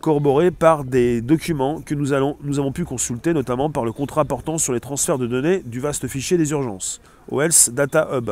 corroborée 0.00 0.50
par 0.50 0.84
des 0.84 1.20
documents 1.20 1.80
que 1.80 1.94
nous, 1.94 2.12
nous 2.42 2.58
avons 2.58 2.72
pu 2.72 2.84
consulter, 2.84 3.32
notamment 3.32 3.70
par 3.70 3.84
le 3.84 3.92
contrat 3.92 4.24
portant 4.24 4.58
sur 4.58 4.72
les 4.72 4.80
transferts 4.80 5.18
de 5.18 5.26
données 5.26 5.62
du 5.64 5.80
vaste 5.80 6.06
fichier 6.06 6.36
des 6.36 6.50
urgences, 6.50 7.00
OELS 7.30 7.70
Data 7.72 8.08
Hub. 8.12 8.30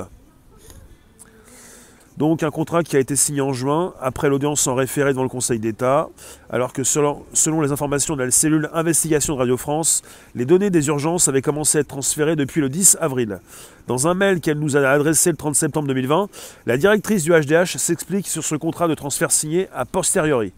Donc 2.16 2.44
un 2.44 2.50
contrat 2.52 2.84
qui 2.84 2.94
a 2.94 3.00
été 3.00 3.16
signé 3.16 3.40
en 3.40 3.52
juin, 3.52 3.92
après 4.00 4.28
l'audience 4.28 4.68
en 4.68 4.76
référé 4.76 5.10
devant 5.10 5.24
le 5.24 5.28
Conseil 5.28 5.58
d'État, 5.58 6.08
alors 6.48 6.72
que 6.72 6.84
selon, 6.84 7.24
les 7.60 7.72
informations 7.72 8.14
de 8.14 8.22
la 8.22 8.30
cellule 8.30 8.70
investigation 8.72 9.34
de 9.34 9.40
Radio 9.40 9.56
France, 9.56 10.02
les 10.36 10.44
données 10.44 10.70
des 10.70 10.86
urgences 10.86 11.26
avaient 11.26 11.42
commencé 11.42 11.78
à 11.78 11.80
être 11.80 11.88
transférées 11.88 12.36
depuis 12.36 12.60
le 12.60 12.68
10 12.68 12.98
avril. 13.00 13.40
Dans 13.88 14.06
un 14.06 14.14
mail 14.14 14.40
qu'elle 14.40 14.60
nous 14.60 14.76
a 14.76 14.88
adressé 14.88 15.32
le 15.32 15.36
30 15.36 15.56
septembre 15.56 15.88
2020, 15.88 16.28
la 16.66 16.76
directrice 16.76 17.24
du 17.24 17.32
HDH 17.32 17.78
s'explique 17.78 18.28
sur 18.28 18.44
ce 18.44 18.54
contrat 18.54 18.86
de 18.86 18.94
transfert 18.94 19.32
signé 19.32 19.68
a 19.74 19.84
posteriori. 19.84 20.52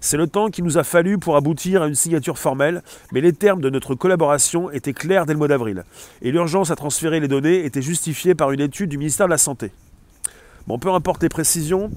C'est 0.00 0.16
le 0.16 0.26
temps 0.26 0.48
qu'il 0.48 0.64
nous 0.64 0.78
a 0.78 0.82
fallu 0.82 1.18
pour 1.18 1.36
aboutir 1.36 1.82
à 1.82 1.88
une 1.88 1.94
signature 1.94 2.38
formelle, 2.38 2.82
mais 3.12 3.20
les 3.20 3.34
termes 3.34 3.60
de 3.60 3.68
notre 3.68 3.94
collaboration 3.94 4.70
étaient 4.70 4.94
clairs 4.94 5.26
dès 5.26 5.34
le 5.34 5.38
mois 5.38 5.48
d'avril. 5.48 5.84
Et 6.22 6.32
l'urgence 6.32 6.70
à 6.70 6.76
transférer 6.76 7.20
les 7.20 7.28
données 7.28 7.66
était 7.66 7.82
justifiée 7.82 8.34
par 8.34 8.50
une 8.50 8.60
étude 8.60 8.88
du 8.88 8.96
ministère 8.96 9.26
de 9.26 9.32
la 9.32 9.38
Santé. 9.38 9.72
Bon, 10.66 10.78
peu 10.78 10.90
importe 10.90 11.22
les 11.22 11.28
précisions, 11.28 11.90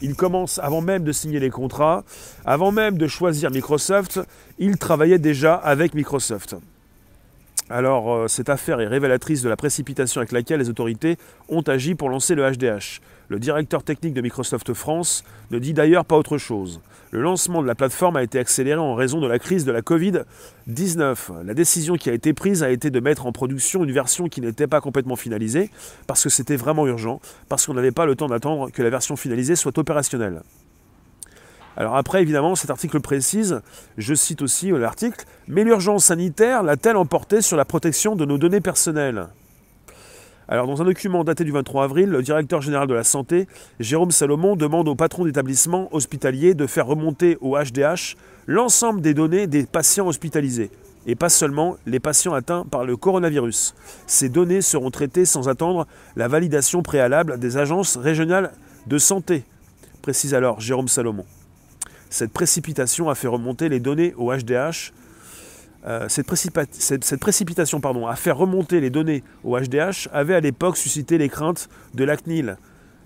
il 0.00 0.14
commence, 0.14 0.60
avant 0.60 0.80
même 0.80 1.02
de 1.02 1.12
signer 1.12 1.40
les 1.40 1.50
contrats, 1.50 2.04
avant 2.44 2.70
même 2.70 2.98
de 2.98 3.06
choisir 3.08 3.50
Microsoft, 3.50 4.20
il 4.58 4.76
travaillait 4.78 5.18
déjà 5.18 5.54
avec 5.54 5.94
Microsoft. 5.94 6.56
Alors, 7.68 8.14
euh, 8.14 8.28
cette 8.28 8.48
affaire 8.48 8.80
est 8.80 8.86
révélatrice 8.86 9.42
de 9.42 9.48
la 9.48 9.56
précipitation 9.56 10.20
avec 10.20 10.30
laquelle 10.30 10.60
les 10.60 10.68
autorités 10.70 11.18
ont 11.48 11.62
agi 11.62 11.96
pour 11.96 12.08
lancer 12.08 12.36
le 12.36 12.48
HDH. 12.48 13.00
Le 13.28 13.40
directeur 13.40 13.82
technique 13.82 14.14
de 14.14 14.20
Microsoft 14.20 14.72
France 14.72 15.24
ne 15.50 15.58
dit 15.58 15.72
d'ailleurs 15.72 16.04
pas 16.04 16.16
autre 16.16 16.38
chose. 16.38 16.80
Le 17.12 17.22
lancement 17.22 17.62
de 17.62 17.66
la 17.68 17.76
plateforme 17.76 18.16
a 18.16 18.22
été 18.22 18.38
accéléré 18.38 18.78
en 18.78 18.94
raison 18.94 19.20
de 19.20 19.28
la 19.28 19.38
crise 19.38 19.64
de 19.64 19.70
la 19.70 19.80
Covid-19. 19.80 21.44
La 21.44 21.54
décision 21.54 21.96
qui 21.96 22.10
a 22.10 22.12
été 22.12 22.32
prise 22.32 22.64
a 22.64 22.70
été 22.70 22.90
de 22.90 22.98
mettre 22.98 23.26
en 23.26 23.32
production 23.32 23.84
une 23.84 23.92
version 23.92 24.28
qui 24.28 24.40
n'était 24.40 24.66
pas 24.66 24.80
complètement 24.80 25.16
finalisée, 25.16 25.70
parce 26.08 26.24
que 26.24 26.28
c'était 26.28 26.56
vraiment 26.56 26.86
urgent, 26.86 27.20
parce 27.48 27.66
qu'on 27.66 27.74
n'avait 27.74 27.92
pas 27.92 28.06
le 28.06 28.16
temps 28.16 28.26
d'attendre 28.26 28.70
que 28.70 28.82
la 28.82 28.90
version 28.90 29.14
finalisée 29.14 29.54
soit 29.54 29.78
opérationnelle. 29.78 30.42
Alors 31.76 31.96
après, 31.96 32.22
évidemment, 32.22 32.56
cet 32.56 32.70
article 32.70 33.00
précise, 33.00 33.60
je 33.98 34.14
cite 34.14 34.42
aussi 34.42 34.70
l'article, 34.70 35.26
mais 35.46 35.62
l'urgence 35.62 36.06
sanitaire 36.06 36.62
l'a-t-elle 36.62 36.96
emporté 36.96 37.40
sur 37.40 37.56
la 37.56 37.64
protection 37.64 38.16
de 38.16 38.24
nos 38.24 38.38
données 38.38 38.62
personnelles? 38.62 39.28
Alors, 40.48 40.68
dans 40.68 40.80
un 40.80 40.84
document 40.84 41.24
daté 41.24 41.42
du 41.42 41.50
23 41.50 41.84
avril, 41.84 42.08
le 42.08 42.22
directeur 42.22 42.62
général 42.62 42.86
de 42.86 42.94
la 42.94 43.02
santé, 43.02 43.48
Jérôme 43.80 44.12
Salomon, 44.12 44.54
demande 44.54 44.86
au 44.88 44.94
patron 44.94 45.24
d'établissement 45.24 45.88
hospitalier 45.92 46.54
de 46.54 46.68
faire 46.68 46.86
remonter 46.86 47.36
au 47.40 47.56
HDH 47.56 48.16
l'ensemble 48.46 49.00
des 49.00 49.12
données 49.12 49.48
des 49.48 49.64
patients 49.66 50.06
hospitalisés, 50.06 50.70
et 51.06 51.16
pas 51.16 51.30
seulement 51.30 51.76
les 51.84 51.98
patients 51.98 52.32
atteints 52.32 52.64
par 52.70 52.84
le 52.84 52.96
coronavirus. 52.96 53.74
Ces 54.06 54.28
données 54.28 54.62
seront 54.62 54.92
traitées 54.92 55.24
sans 55.24 55.48
attendre 55.48 55.88
la 56.14 56.28
validation 56.28 56.82
préalable 56.82 57.40
des 57.40 57.56
agences 57.56 57.96
régionales 57.96 58.52
de 58.86 58.98
santé, 58.98 59.42
précise 60.00 60.32
alors 60.32 60.60
Jérôme 60.60 60.86
Salomon. 60.86 61.24
Cette 62.08 62.32
précipitation 62.32 63.10
a 63.10 63.16
fait 63.16 63.26
remonter 63.26 63.68
les 63.68 63.80
données 63.80 64.14
au 64.16 64.32
HDH. 64.32 64.92
Euh, 65.86 66.08
cette, 66.08 67.20
précipitation 67.20 67.80
pardon, 67.80 68.06
à 68.06 68.16
faire 68.16 68.36
remonter 68.36 68.80
les 68.80 68.90
données 68.90 69.22
au 69.44 69.56
HDH 69.56 70.08
avait 70.12 70.34
à 70.34 70.40
l'époque 70.40 70.76
suscité 70.76 71.16
les 71.16 71.28
craintes 71.28 71.68
de 71.94 72.02
l'ACNIL. 72.02 72.56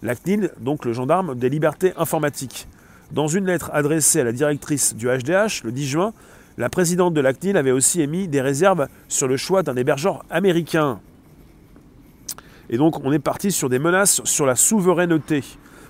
L'ACNIL, 0.03 0.51
donc 0.61 0.87
le 0.87 0.95
gendarme 0.95 1.35
des 1.35 1.51
libertés 1.51 1.93
informatiques. 1.99 2.69
Dans 3.13 3.27
une 3.27 3.47
lettre 3.47 3.71
adressée 3.75 4.21
à 4.21 4.25
la 4.25 4.33
directrice 4.33 4.95
du 4.95 5.09
HDH 5.09 5.63
le 5.65 5.73
10 5.73 5.87
juin, 5.87 6.13
la 6.57 6.71
présidente 6.71 7.13
de 7.13 7.21
l'ACNIL 7.21 7.59
avait 7.59 7.71
aussi 7.71 8.01
émis 8.01 8.29
des 8.29 8.41
réserves 8.41 8.89
sur 9.09 9.29
le 9.29 9.37
choix 9.37 9.63
d'un 9.63 9.77
hébergeur 9.77 10.25
américain. 10.31 11.01
Et 12.71 12.79
donc 12.79 13.05
on 13.05 13.13
est 13.13 13.19
parti 13.19 13.53
sur 13.53 13.69
des 13.69 13.79
menaces 13.79 14.23
sur 14.25 14.47
la 14.47 14.55
souveraineté. 14.55 15.45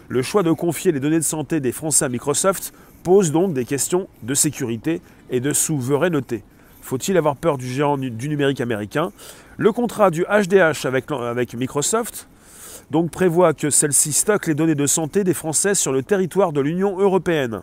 Le 0.09 0.23
choix 0.23 0.43
de 0.43 0.51
confier 0.51 0.91
les 0.91 0.99
données 0.99 1.19
de 1.19 1.25
santé 1.25 1.61
des 1.61 1.71
Français 1.71 2.07
à 2.07 2.09
Microsoft 2.09 2.73
pose 3.05 3.31
donc 3.31 3.53
des 3.53 3.65
questions 3.65 4.09
de 4.25 4.35
sécurité 4.35 5.01
et 5.31 5.39
de 5.39 5.53
souveraineté. 5.53 6.43
Faut-il 6.81 7.17
avoir 7.17 7.37
peur 7.37 7.59
du 7.59 7.67
géant 7.67 7.97
du 7.97 8.29
numérique 8.29 8.61
américain? 8.61 9.13
Le 9.57 9.73
contrat 9.73 10.11
du 10.11 10.25
HDH 10.25 10.87
avec, 10.87 11.55
Microsoft 11.55 12.29
prévoit 13.13 13.55
que 13.55 13.71
celle-ci 13.71 14.13
stocke 14.13 14.47
les 14.47 14.55
données 14.55 14.75
de 14.75 14.87
santé 14.87 15.23
des 15.23 15.35
Français 15.35 15.75
sur 15.75 15.93
le 15.93 16.03
territoire 16.03 16.53
de 16.53 16.61
l'Union 16.61 16.99
européenne. 16.99 17.63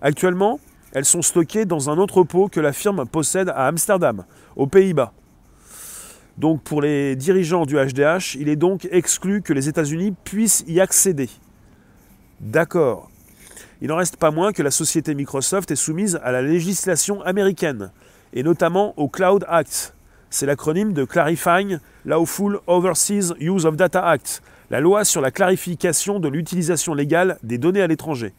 Actuellement, 0.00 0.60
elles 0.92 1.04
sont 1.04 1.22
stockées 1.22 1.64
dans 1.64 1.90
un 1.90 1.98
entrepôt 1.98 2.48
que 2.48 2.60
la 2.60 2.72
firme 2.72 3.06
possède 3.06 3.48
à 3.50 3.66
Amsterdam, 3.66 4.24
aux 4.56 4.66
Pays-Bas. 4.66 5.12
Donc 6.38 6.62
pour 6.62 6.80
les 6.80 7.16
dirigeants 7.16 7.66
du 7.66 7.74
HDH, 7.76 8.36
il 8.38 8.48
est 8.48 8.56
donc 8.56 8.88
exclu 8.90 9.42
que 9.42 9.52
les 9.52 9.68
États-Unis 9.68 10.14
puissent 10.24 10.64
y 10.66 10.80
accéder. 10.80 11.28
D'accord. 12.40 13.10
Il 13.82 13.88
n'en 13.88 13.96
reste 13.96 14.16
pas 14.16 14.30
moins 14.30 14.52
que 14.52 14.62
la 14.62 14.70
société 14.70 15.14
Microsoft 15.14 15.70
est 15.70 15.76
soumise 15.76 16.18
à 16.22 16.32
la 16.32 16.40
législation 16.40 17.20
américaine, 17.22 17.90
et 18.32 18.42
notamment 18.42 18.94
au 18.96 19.08
Cloud 19.08 19.44
Act. 19.48 19.94
C'est 20.30 20.46
l'acronyme 20.46 20.92
de 20.92 21.04
Clarifying 21.04 21.78
Lawful 22.04 22.60
Overseas 22.66 23.34
Use 23.40 23.66
of 23.66 23.76
Data 23.76 24.06
Act, 24.06 24.42
la 24.70 24.80
loi 24.80 25.04
sur 25.04 25.20
la 25.20 25.30
clarification 25.30 26.20
de 26.20 26.28
l'utilisation 26.28 26.94
légale 26.94 27.38
des 27.42 27.58
données 27.58 27.82
à 27.82 27.86
l'étranger. 27.86 28.32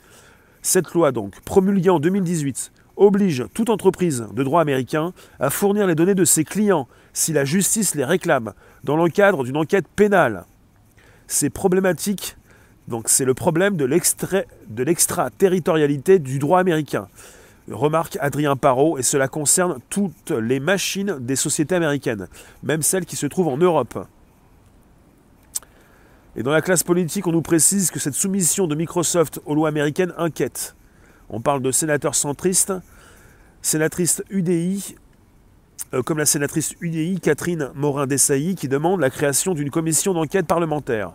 Cette 0.62 0.94
loi, 0.94 1.12
donc, 1.12 1.40
promulguée 1.42 1.90
en 1.90 2.00
2018, 2.00 2.72
oblige 2.96 3.46
toute 3.54 3.70
entreprise 3.70 4.26
de 4.34 4.44
droit 4.44 4.62
américain 4.62 5.14
à 5.40 5.50
fournir 5.50 5.88
les 5.88 5.96
données 5.96 6.16
de 6.16 6.26
ses 6.26 6.44
clients 6.44 6.88
si 7.12 7.34
la 7.34 7.46
justice 7.46 7.96
les 7.96 8.06
réclame, 8.06 8.54
dans 8.84 8.98
le 8.98 9.10
cadre 9.10 9.44
d'une 9.44 9.58
enquête 9.58 9.88
pénale. 9.88 10.46
C'est 11.28 11.50
problématique 11.50 12.36
donc 12.88 13.10
c'est 13.10 13.26
le 13.26 13.34
problème 13.34 13.78
de 13.78 13.86
l'extraterritorialité 14.84 16.20
du 16.20 16.40
droit 16.40 16.60
américain. 16.60 17.08
Remarque 17.72 18.18
Adrien 18.20 18.56
Parot, 18.56 18.98
et 18.98 19.04
cela 19.04 19.28
concerne 19.28 19.80
toutes 19.90 20.32
les 20.32 20.60
machines 20.60 21.18
des 21.20 21.36
sociétés 21.36 21.76
américaines, 21.76 22.28
même 22.62 22.82
celles 22.82 23.06
qui 23.06 23.16
se 23.16 23.26
trouvent 23.26 23.48
en 23.48 23.58
Europe. 23.58 24.06
Et 26.36 26.44
dans 26.44 26.52
la 26.52 26.62
classe 26.62 26.84
politique, 26.84 27.28
on 27.28 27.32
nous 27.32 27.42
précise 27.42 27.92
que 27.92 28.00
cette 28.00 28.16
soumission 28.16 28.68
de 28.68 28.76
Microsoft 28.76 29.40
aux 29.46 29.56
lois 29.56 29.70
américaines 29.70 30.14
inquiète. 30.18 30.76
On 31.30 31.40
parle 31.40 31.62
de 31.62 31.72
sénateurs 31.72 32.16
centristes, 32.16 32.74
sénatrice 33.62 34.24
UDI, 34.30 34.96
euh, 35.94 36.02
comme 36.02 36.18
la 36.18 36.26
sénatrice 36.26 36.76
UDI 36.82 37.20
Catherine 37.20 37.70
Morin-Dessailly, 37.76 38.56
qui 38.56 38.68
demande 38.68 39.00
la 39.00 39.10
création 39.10 39.54
d'une 39.54 39.70
commission 39.70 40.14
d'enquête 40.14 40.48
parlementaire. 40.48 41.14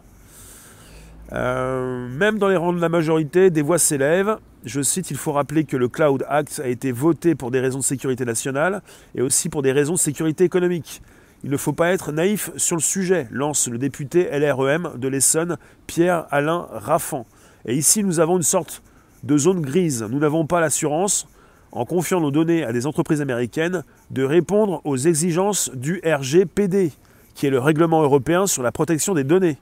Euh, 1.32 2.08
même 2.08 2.38
dans 2.38 2.48
les 2.48 2.56
rangs 2.56 2.72
de 2.72 2.80
la 2.80 2.88
majorité, 2.88 3.50
des 3.50 3.60
voix 3.60 3.78
s'élèvent. 3.78 4.38
Je 4.64 4.82
cite, 4.82 5.10
il 5.10 5.16
faut 5.16 5.32
rappeler 5.32 5.64
que 5.64 5.76
le 5.76 5.88
Cloud 5.88 6.24
Act 6.28 6.60
a 6.62 6.68
été 6.68 6.90
voté 6.90 7.34
pour 7.36 7.50
des 7.50 7.60
raisons 7.60 7.78
de 7.78 7.84
sécurité 7.84 8.24
nationale 8.24 8.82
et 9.14 9.22
aussi 9.22 9.48
pour 9.48 9.62
des 9.62 9.70
raisons 9.70 9.94
de 9.94 9.98
sécurité 9.98 10.44
économique. 10.44 11.00
Il 11.44 11.50
ne 11.50 11.56
faut 11.56 11.72
pas 11.72 11.92
être 11.92 12.10
naïf 12.10 12.50
sur 12.56 12.74
le 12.74 12.82
sujet, 12.82 13.28
lance 13.30 13.68
le 13.68 13.78
député 13.78 14.28
LREM 14.36 14.94
de 14.96 15.06
l'Essonne, 15.06 15.56
Pierre-Alain 15.86 16.66
Raffan. 16.72 17.24
Et 17.66 17.76
ici, 17.76 18.02
nous 18.02 18.18
avons 18.18 18.36
une 18.36 18.42
sorte 18.42 18.82
de 19.22 19.38
zone 19.38 19.60
grise. 19.60 20.04
Nous 20.10 20.18
n'avons 20.18 20.46
pas 20.46 20.60
l'assurance, 20.60 21.28
en 21.70 21.84
confiant 21.84 22.20
nos 22.20 22.32
données 22.32 22.64
à 22.64 22.72
des 22.72 22.86
entreprises 22.86 23.20
américaines, 23.20 23.84
de 24.10 24.24
répondre 24.24 24.80
aux 24.84 24.96
exigences 24.96 25.70
du 25.74 26.02
RGPD, 26.04 26.90
qui 27.34 27.46
est 27.46 27.50
le 27.50 27.60
règlement 27.60 28.02
européen 28.02 28.48
sur 28.48 28.64
la 28.64 28.72
protection 28.72 29.14
des 29.14 29.24
données. 29.24 29.58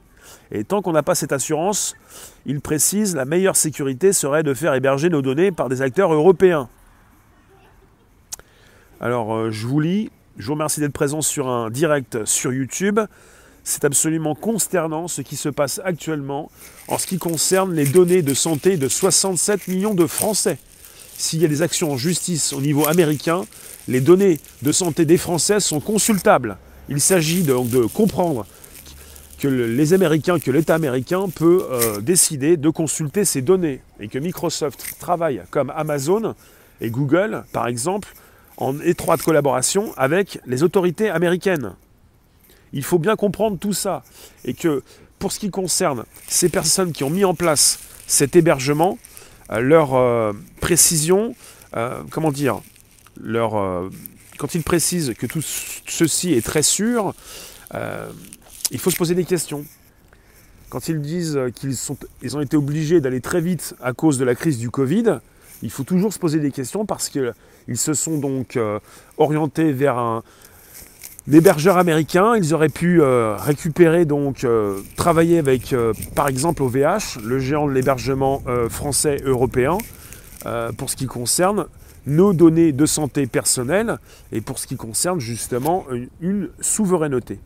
Et 0.51 0.63
tant 0.63 0.81
qu'on 0.81 0.93
n'a 0.93 1.03
pas 1.03 1.15
cette 1.15 1.31
assurance, 1.31 1.95
il 2.45 2.61
précise, 2.61 3.15
la 3.15 3.25
meilleure 3.25 3.55
sécurité 3.55 4.13
serait 4.13 4.43
de 4.43 4.53
faire 4.53 4.73
héberger 4.73 5.09
nos 5.09 5.21
données 5.21 5.51
par 5.51 5.69
des 5.69 5.81
acteurs 5.81 6.13
européens. 6.13 6.69
Alors, 8.99 9.35
euh, 9.35 9.51
je 9.51 9.67
vous 9.67 9.79
lis, 9.79 10.09
je 10.37 10.47
vous 10.47 10.53
remercie 10.53 10.79
d'être 10.79 10.93
présent 10.93 11.21
sur 11.21 11.47
un 11.47 11.69
direct 11.69 12.25
sur 12.25 12.51
YouTube. 12.53 12.99
C'est 13.63 13.85
absolument 13.85 14.33
consternant 14.33 15.07
ce 15.07 15.21
qui 15.21 15.35
se 15.35 15.49
passe 15.49 15.81
actuellement 15.83 16.49
en 16.87 16.97
ce 16.97 17.05
qui 17.05 17.17
concerne 17.17 17.73
les 17.73 17.85
données 17.85 18.21
de 18.21 18.33
santé 18.33 18.77
de 18.77 18.87
67 18.87 19.67
millions 19.67 19.93
de 19.93 20.07
Français. 20.07 20.57
S'il 21.17 21.41
y 21.41 21.45
a 21.45 21.47
des 21.47 21.61
actions 21.61 21.91
en 21.91 21.97
justice 21.97 22.53
au 22.53 22.61
niveau 22.61 22.87
américain, 22.87 23.43
les 23.87 24.01
données 24.01 24.39
de 24.61 24.71
santé 24.71 25.05
des 25.05 25.17
Français 25.17 25.59
sont 25.59 25.79
consultables. 25.79 26.57
Il 26.89 27.01
s'agit 27.01 27.43
donc 27.43 27.69
de 27.69 27.81
comprendre 27.81 28.45
que 29.37 29.47
les 29.47 29.93
Américains, 29.93 30.39
que 30.39 30.51
l'État 30.51 30.75
américain 30.75 31.29
peut 31.33 31.65
euh, 31.69 32.01
décider 32.01 32.57
de 32.57 32.69
consulter 32.69 33.23
ces 33.23 33.41
données 33.41 33.81
et 33.99 34.07
que 34.07 34.17
Microsoft 34.17 34.95
travaille 34.99 35.43
comme 35.51 35.71
Amazon 35.75 36.35
et 36.81 36.89
Google, 36.89 37.43
par 37.51 37.67
exemple, 37.67 38.13
en 38.57 38.79
étroite 38.79 39.21
collaboration 39.21 39.93
avec 39.95 40.39
les 40.45 40.63
autorités 40.63 41.09
américaines. 41.09 41.73
Il 42.73 42.83
faut 42.83 42.99
bien 42.99 43.15
comprendre 43.15 43.57
tout 43.57 43.73
ça. 43.73 44.03
Et 44.43 44.53
que 44.53 44.83
pour 45.19 45.31
ce 45.31 45.39
qui 45.39 45.49
concerne 45.49 46.05
ces 46.27 46.49
personnes 46.49 46.91
qui 46.91 47.03
ont 47.03 47.09
mis 47.09 47.25
en 47.25 47.35
place 47.35 47.79
cet 48.07 48.35
hébergement, 48.35 48.97
euh, 49.51 49.59
leur 49.59 49.93
euh, 49.95 50.33
précision, 50.61 51.35
comment 52.09 52.31
dire, 52.31 52.61
leur, 53.21 53.53
quand 54.39 54.55
ils 54.55 54.63
précisent 54.63 55.13
que 55.15 55.27
tout 55.27 55.43
ceci 55.43 56.33
est 56.33 56.43
très 56.43 56.63
sûr, 56.63 57.13
il 58.71 58.79
faut 58.79 58.91
se 58.91 58.97
poser 58.97 59.15
des 59.15 59.25
questions. 59.25 59.65
Quand 60.69 60.89
ils 60.89 61.01
disent 61.01 61.39
qu'ils 61.55 61.75
ils 62.21 62.37
ont 62.37 62.41
été 62.41 62.57
obligés 62.57 62.99
d'aller 62.99 63.21
très 63.21 63.39
vite 63.39 63.75
à 63.81 63.93
cause 63.93 64.17
de 64.17 64.25
la 64.25 64.35
crise 64.35 64.57
du 64.57 64.69
Covid, 64.69 65.19
il 65.61 65.71
faut 65.71 65.83
toujours 65.83 66.13
se 66.13 66.19
poser 66.19 66.39
des 66.39 66.51
questions 66.51 66.85
parce 66.85 67.09
qu'ils 67.09 67.33
se 67.75 67.93
sont 67.93 68.17
donc 68.17 68.59
orientés 69.17 69.71
vers 69.71 69.97
un, 69.97 70.23
l'hébergeur 71.27 71.77
américain. 71.77 72.35
Ils 72.35 72.53
auraient 72.53 72.69
pu 72.69 73.01
euh, 73.01 73.35
récupérer, 73.35 74.05
donc 74.05 74.43
euh, 74.43 74.79
travailler 74.95 75.37
avec, 75.37 75.73
euh, 75.73 75.93
par 76.15 76.27
exemple, 76.27 76.63
OVH, 76.63 77.19
le 77.23 77.39
géant 77.39 77.67
de 77.67 77.73
l'hébergement 77.73 78.41
français 78.69 79.21
européen, 79.23 79.77
pour 80.77 80.89
ce 80.89 80.95
qui 80.95 81.07
concerne 81.07 81.65
nos 82.05 82.31
données 82.31 82.71
de 82.71 82.85
santé 82.85 83.27
personnelle 83.27 83.97
et 84.31 84.39
pour 84.39 84.59
ce 84.59 84.67
qui 84.67 84.77
concerne 84.77 85.19
justement 85.19 85.85
une, 86.21 86.49
souveraineté. 86.61 87.39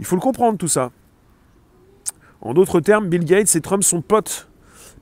Il 0.00 0.04
faut 0.04 0.16
le 0.16 0.20
comprendre 0.20 0.58
tout 0.58 0.68
ça. 0.68 0.90
En 2.40 2.54
d'autres 2.54 2.80
termes, 2.80 3.08
Bill 3.08 3.24
Gates 3.24 3.54
et 3.54 3.60
Trump 3.60 3.84
sont 3.84 4.02
potes. 4.02 4.48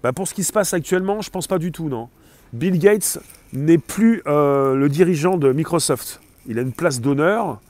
Bah, 0.02 0.12
pour 0.12 0.28
ce 0.28 0.35
qui 0.35 0.45
se 0.45 0.52
passe 0.52 0.75
actuellement, 0.75 1.23
je 1.23 1.31
pense 1.31 1.47
pas 1.47 1.59
du 1.59 1.73
tout, 1.73 1.88
non. 1.88 2.11
Bill 2.52 2.78
Gates 2.78 3.19
n'est 3.55 3.78
plus 3.78 4.23
le 4.26 4.88
dirigeant 4.88 5.38
de 5.38 5.52
Microsoft 5.52 6.21
il 6.49 6.59
a 6.59 6.62
une 6.62 6.73
place 6.73 7.00
d'honneur, 7.00 7.61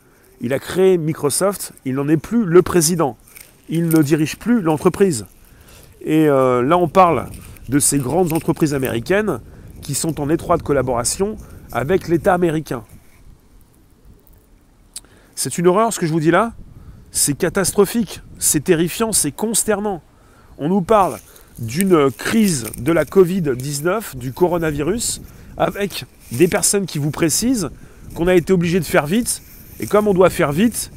il 0.41 0.55
a 0.55 0.59
créé 0.59 0.97
Microsoft, 0.97 1.73
il 1.85 1.97
n'en 1.97 2.09
est 2.09 2.17
plus 2.17 2.45
le 2.45 2.63
président, 2.63 3.19
il 3.69 3.89
ne 3.89 4.03
dirige 4.03 4.37
plus 4.37 4.63
l'entreprise. 4.63 5.27
Et 6.01 6.29
euh, 6.29 6.63
là, 6.63 6.79
on 6.79 6.89
parle 6.89 7.27
de 7.69 7.81
ces 7.81 7.99
grandes 7.99 8.33
entreprises 8.33 8.73
américaines 8.73 9.41
qui 9.83 9.95
sont 9.95 10.21
en 10.21 10.31
étroite 10.31 10.63
collaboration 10.63 11.37
avec 11.73 12.09
l'État 12.09 12.35
américain. 12.35 12.85
C'est 15.35 15.59
une 15.59 15.67
horreur 15.67 15.93
ce 15.93 15.99
que 15.99 16.07
je 16.07 16.13
vous 16.13 16.21
dis 16.21 16.31
là? 16.31 16.53
C'est 17.11 17.37
catastrophique, 17.37 18.21
c'est 18.38 18.65
terrifiant, 18.65 19.12
c'est 19.12 19.33
consternant. 19.33 20.03
On 20.59 20.69
nous 20.69 20.83
parle 20.83 21.19
d'une 21.59 22.11
crise 22.11 22.67
de 22.79 22.93
la 22.93 23.05
Covid-19, 23.05 24.17
du 24.17 24.33
coronavirus, 24.33 25.21
avec 25.57 26.05
des 26.33 26.49
personnes 26.49 26.87
qui 26.87 26.99
vous 26.99 27.11
précisent 27.11 27.71
qu'on 28.15 28.29
a 28.29 28.35
été 28.35 28.53
obligé 28.53 28.79
de 28.81 28.85
faire 28.85 29.07
vite. 29.07 29.43
Et 29.81 29.87
comme 29.87 30.09
on 30.09 30.15
doit 30.15 30.31
faire 30.31 30.53
vite, 30.53 30.91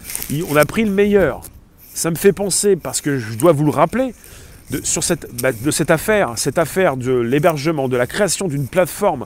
on 0.49 0.55
a 0.55 0.65
pris 0.65 0.85
le 0.85 0.91
meilleur. 0.91 1.41
Ça 1.93 2.09
me 2.09 2.15
fait 2.15 2.33
penser, 2.33 2.75
parce 2.75 3.01
que 3.01 3.17
je 3.17 3.37
dois 3.37 3.51
vous 3.51 3.65
le 3.65 3.71
rappeler, 3.71 4.13
de, 4.69 4.81
bah, 5.41 5.49
cette 5.71 5.91
affaire, 5.91 6.33
cette 6.37 6.57
affaire 6.57 6.97
de 6.97 7.11
l'hébergement, 7.11 7.89
de 7.89 7.97
la 7.97 8.07
création 8.07 8.47
d'une 8.47 8.67
plateforme 8.67 9.25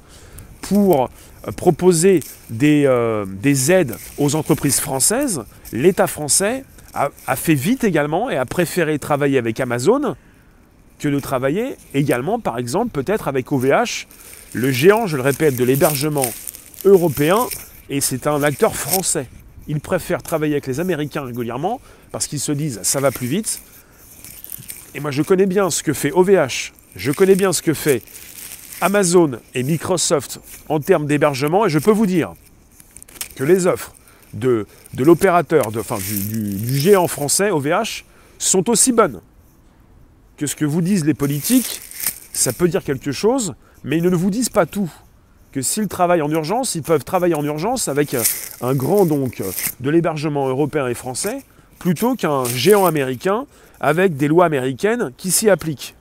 pour 0.62 1.04
euh, 1.04 1.52
proposer 1.52 2.22
des, 2.50 2.86
euh, 2.86 3.26
des, 3.28 3.72
aides 3.72 3.96
aux 4.18 4.36
entreprises 4.36 4.80
françaises, 4.80 5.44
l'État 5.72 6.08
français 6.08 6.64
a, 6.96 7.36
fait 7.36 7.54
vite 7.54 7.84
également 7.84 8.30
et 8.30 8.38
a 8.38 8.46
préféré 8.46 8.98
travailler 9.00 9.38
avec 9.38 9.60
Amazon 9.60 10.16
que 10.98 11.10
de 11.10 11.20
travailler 11.20 11.76
également, 11.94 12.40
par 12.40 12.58
exemple, 12.58 12.90
peut-être 12.92 13.28
avec 13.28 13.52
OVH, 13.52 14.08
le 14.54 14.72
géant, 14.72 15.08
je 15.08 15.18
le 15.18 15.22
répète, 15.22 15.58
de 15.58 15.66
l'hébergement 15.66 16.32
européen 16.86 17.40
et 17.90 18.00
c'est 18.00 18.28
un 18.28 18.42
acteur 18.44 18.76
français. 18.76 19.28
Il 19.68 19.82
préfère 19.82 20.24
travailler 20.24 20.54
avec 20.54 20.68
les 20.68 20.80
Américains 20.80 21.24
régulièrement 21.24 21.82
parce 22.12 22.28
qu'ils 22.28 22.40
se 22.40 22.52
disent 22.52 22.80
ça 22.84 23.02
va 23.02 23.12
plus 23.12 23.28
vite. 23.28 23.62
Et 24.94 25.02
moi 25.02 25.12
je 25.12 25.22
connais 25.22 25.48
bien 25.48 25.70
ce 25.70 25.84
que 25.84 25.92
fait 25.92 26.12
OVH, 26.12 26.72
je 26.96 27.12
connais 27.12 27.36
bien 27.36 27.52
ce 27.52 27.62
que 27.62 27.74
fait 27.74 28.02
Amazon 28.80 29.40
et 29.54 29.64
Microsoft 29.64 30.40
en 30.70 30.80
termes 30.80 31.08
d'hébergement 31.08 31.66
et 31.66 31.70
je 31.70 31.80
peux 31.80 31.92
vous 31.92 32.06
dire 32.06 32.34
que 33.36 33.44
les 33.44 33.68
offres 33.68 33.94
de, 34.36 34.68
l'opérateur, 34.98 35.68
enfin 35.78 35.98
du, 35.98 36.78
géant 36.78 37.08
français 37.08 37.52
OVH 37.52 38.06
sont 38.38 38.70
aussi 38.70 38.92
bonnes 38.92 39.22
que 40.38 40.46
ce 40.46 40.56
que 40.56 40.66
vous 40.66 40.82
disent 40.82 41.06
les 41.06 41.14
politiques. 41.14 41.82
Ça 42.34 42.52
peut 42.52 42.68
dire 42.68 42.84
quelque 42.84 43.12
chose, 43.12 43.56
mais 43.84 43.98
ils 43.98 44.04
ne 44.04 44.16
vous 44.16 44.30
disent 44.30 44.50
pas 44.50 44.66
tout 44.66 44.92
que 45.54 45.62
s'ils 45.62 45.88
travaillent 45.88 46.22
en 46.22 46.30
urgence, 46.30 46.76
ils 46.76 46.84
peuvent 46.84 47.06
travailler 47.06 47.36
en 47.36 47.44
urgence 47.46 47.88
avec 47.88 48.14
un 48.60 48.74
grand 48.74 49.06
donc 49.06 49.42
de 49.80 49.90
l'hébergement 49.90 50.50
européen 50.50 50.88
et 50.88 50.94
français, 50.94 51.44
plutôt 51.80 52.16
qu'un 52.16 52.44
géant 52.44 52.86
américain 52.86 53.46
avec 53.80 54.18
des 54.18 54.28
lois 54.28 54.46
américaines 54.46 55.14
qui 55.16 55.32
s'y 55.32 55.50
appliquent. 55.50 55.96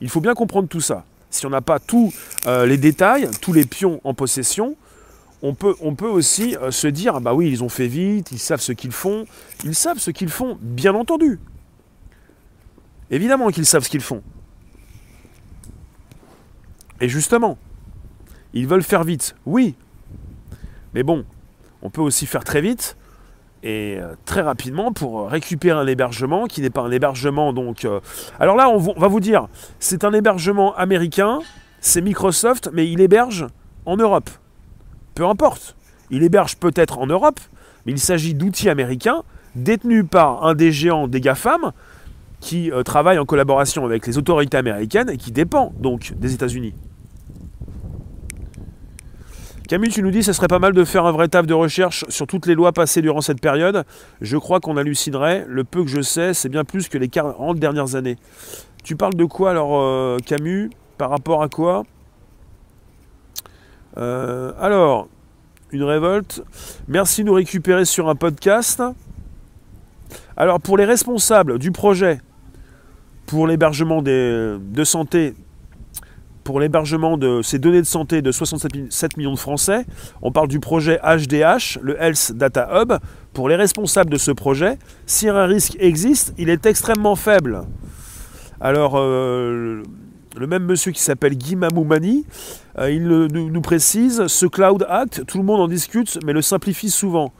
Il 0.00 0.08
faut 0.08 0.20
bien 0.20 0.34
comprendre 0.34 0.68
tout 0.68 0.80
ça. 0.80 1.04
Si 1.30 1.44
on 1.44 1.50
n'a 1.50 1.60
pas 1.60 1.78
tous 1.78 2.14
euh, 2.46 2.64
les 2.64 2.78
détails, 2.78 3.28
tous 3.42 3.52
les 3.52 3.66
pions 3.66 4.00
en 4.04 4.14
possession, 4.14 4.76
on 5.42 5.54
peut, 5.54 6.06
aussi 6.08 6.56
euh, 6.56 6.70
se 6.70 6.86
dire, 6.86 7.20
bah 7.20 7.34
oui, 7.34 7.48
ils 7.50 7.62
ont 7.62 7.68
fait 7.68 7.86
vite, 7.86 8.32
ils 8.32 8.38
savent 8.38 8.60
ce 8.60 8.72
qu'ils 8.72 8.92
font. 8.92 9.26
Ils 9.64 9.74
savent 9.74 9.98
ce 9.98 10.10
qu'ils 10.10 10.28
font, 10.28 10.58
bien 10.60 10.94
entendu. 10.94 11.38
Évidemment 13.10 13.50
qu'ils 13.50 13.66
savent 13.66 13.84
ce 13.84 13.90
qu'ils 13.90 14.00
font. 14.00 14.22
Et 17.00 17.08
justement, 17.08 17.58
ils 18.54 18.66
veulent 18.66 18.82
faire 18.82 19.04
vite, 19.04 19.36
oui. 19.44 19.74
Mais 20.94 21.02
bon, 21.02 21.24
on 21.82 21.90
peut 21.90 22.00
aussi 22.00 22.26
faire 22.26 22.42
très 22.42 22.60
vite 22.60 22.96
et 23.62 23.96
euh, 23.98 24.14
très 24.24 24.40
rapidement 24.42 24.92
pour 24.92 25.28
récupérer 25.28 25.78
un 25.78 25.86
hébergement 25.86 26.46
qui 26.46 26.62
n'est 26.62 26.70
pas 26.70 26.82
un 26.82 26.90
hébergement 26.90 27.52
donc. 27.52 27.84
Euh, 27.84 28.00
alors 28.40 28.56
là, 28.56 28.68
on 28.70 28.78
va 28.78 29.08
vous 29.08 29.20
dire, 29.20 29.48
c'est 29.78 30.04
un 30.04 30.12
hébergement 30.12 30.74
américain, 30.74 31.40
c'est 31.80 32.00
Microsoft, 32.00 32.70
mais 32.72 32.90
il 32.90 33.00
héberge 33.00 33.46
en 33.84 33.96
Europe. 33.96 34.30
Peu 35.16 35.26
importe. 35.26 35.74
Il 36.10 36.22
héberge 36.22 36.56
peut-être 36.56 36.98
en 36.98 37.06
Europe, 37.06 37.40
mais 37.86 37.92
il 37.92 37.98
s'agit 37.98 38.34
d'outils 38.34 38.68
américains 38.68 39.22
détenus 39.56 40.04
par 40.08 40.44
un 40.44 40.54
des 40.54 40.70
géants 40.70 41.08
des 41.08 41.22
GAFAM 41.22 41.72
qui 42.40 42.70
euh, 42.70 42.82
travaille 42.82 43.18
en 43.18 43.24
collaboration 43.24 43.86
avec 43.86 44.06
les 44.06 44.18
autorités 44.18 44.58
américaines 44.58 45.08
et 45.08 45.16
qui 45.16 45.32
dépend 45.32 45.72
donc 45.80 46.12
des 46.16 46.34
États-Unis. 46.34 46.74
Camille, 49.68 49.90
tu 49.90 50.02
nous 50.02 50.10
dis 50.10 50.18
que 50.18 50.26
ce 50.26 50.34
serait 50.34 50.48
pas 50.48 50.58
mal 50.58 50.74
de 50.74 50.84
faire 50.84 51.06
un 51.06 51.12
vrai 51.12 51.28
taf 51.28 51.46
de 51.46 51.54
recherche 51.54 52.04
sur 52.10 52.26
toutes 52.26 52.44
les 52.44 52.54
lois 52.54 52.72
passées 52.72 53.00
durant 53.00 53.22
cette 53.22 53.40
période. 53.40 53.84
Je 54.20 54.36
crois 54.36 54.60
qu'on 54.60 54.76
hallucinerait. 54.76 55.46
Le 55.48 55.64
peu 55.64 55.82
que 55.82 55.88
je 55.88 56.02
sais, 56.02 56.34
c'est 56.34 56.50
bien 56.50 56.62
plus 56.62 56.88
que 56.88 56.98
les 56.98 57.08
40 57.08 57.58
dernières 57.58 57.94
années. 57.94 58.16
Tu 58.84 58.96
parles 58.96 59.14
de 59.14 59.24
quoi 59.24 59.50
alors, 59.50 59.80
euh, 59.80 60.18
Camus 60.24 60.70
Par 60.98 61.08
rapport 61.08 61.42
à 61.42 61.48
quoi? 61.48 61.84
Euh, 63.98 64.52
Alors, 64.60 65.08
une 65.72 65.82
révolte. 65.82 66.42
Merci 66.88 67.22
de 67.22 67.28
nous 67.28 67.34
récupérer 67.34 67.84
sur 67.84 68.08
un 68.08 68.14
podcast. 68.14 68.82
Alors, 70.36 70.60
pour 70.60 70.76
les 70.76 70.84
responsables 70.84 71.58
du 71.58 71.72
projet 71.72 72.20
pour 73.26 73.46
l'hébergement 73.46 74.02
de 74.02 74.84
santé 74.84 75.34
pour 76.46 76.60
l'hébergement 76.60 77.18
de 77.18 77.42
ces 77.42 77.58
données 77.58 77.80
de 77.80 77.86
santé 77.86 78.22
de 78.22 78.30
67 78.30 79.16
millions 79.16 79.32
de 79.32 79.38
Français. 79.38 79.84
On 80.22 80.30
parle 80.30 80.46
du 80.46 80.60
projet 80.60 81.00
HDH, 81.02 81.80
le 81.82 82.00
Health 82.00 82.32
Data 82.36 82.68
Hub. 82.72 82.92
Pour 83.32 83.48
les 83.48 83.56
responsables 83.56 84.10
de 84.10 84.16
ce 84.16 84.30
projet, 84.30 84.78
si 85.06 85.28
un 85.28 85.44
risque 85.44 85.76
existe, 85.80 86.34
il 86.38 86.48
est 86.48 86.64
extrêmement 86.64 87.16
faible. 87.16 87.62
Alors, 88.60 88.92
euh, 88.94 89.82
le 90.38 90.46
même 90.46 90.64
monsieur 90.64 90.92
qui 90.92 91.02
s'appelle 91.02 91.34
Guy 91.34 91.56
Mamoumani, 91.56 92.26
euh, 92.78 92.90
il 92.90 93.06
nous, 93.06 93.60
précise, 93.60 94.26
ce 94.26 94.46
Cloud 94.46 94.86
Act, 94.88 95.24
tout 95.26 95.38
le 95.38 95.44
monde 95.44 95.60
en 95.60 95.68
discute, 95.68 96.18
mais 96.24 96.32
le 96.32 96.42
simplifie 96.42 96.90
souvent. 96.90 97.32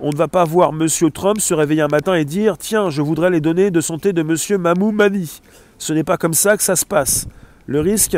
On 0.00 0.10
ne 0.10 0.16
va 0.16 0.28
pas 0.28 0.44
voir 0.44 0.72
monsieur 0.72 1.10
Trump 1.10 1.40
se 1.40 1.52
réveiller 1.54 1.82
un 1.82 1.88
matin 1.88 2.14
et 2.14 2.24
dire 2.24 2.56
Tiens, 2.58 2.90
je 2.90 3.02
voudrais 3.02 3.30
les 3.30 3.40
données 3.40 3.70
de 3.70 3.80
santé 3.80 4.12
de 4.12 4.22
monsieur 4.22 4.58
Mamoumani. 4.58 5.42
Ce 5.78 5.92
n'est 5.92 6.04
pas 6.04 6.16
comme 6.16 6.34
ça 6.34 6.56
que 6.56 6.62
ça 6.62 6.74
se 6.74 6.86
passe. 6.86 7.28
Le 7.66 7.80
risque, 7.80 8.16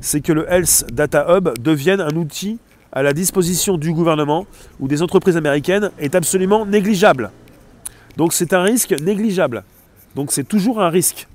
c'est 0.00 0.20
que 0.20 0.32
le 0.32 0.46
Health 0.48 0.86
Data 0.92 1.26
Hub 1.28 1.50
devienne 1.60 2.00
un 2.00 2.16
outil 2.16 2.58
à 2.92 3.02
la 3.02 3.12
disposition 3.12 3.78
du 3.78 3.92
gouvernement 3.92 4.46
ou 4.78 4.86
des 4.86 5.02
entreprises 5.02 5.36
américaines 5.36 5.90
est 5.98 6.14
absolument 6.14 6.66
négligeable. 6.66 7.30
Donc 8.16 8.32
c'est 8.32 8.52
un 8.52 8.62
risque 8.62 8.94
négligeable. 9.00 9.64
Donc 10.14 10.30
c'est 10.30 10.46
toujours 10.46 10.80
un 10.80 10.88
risque. 10.88 11.26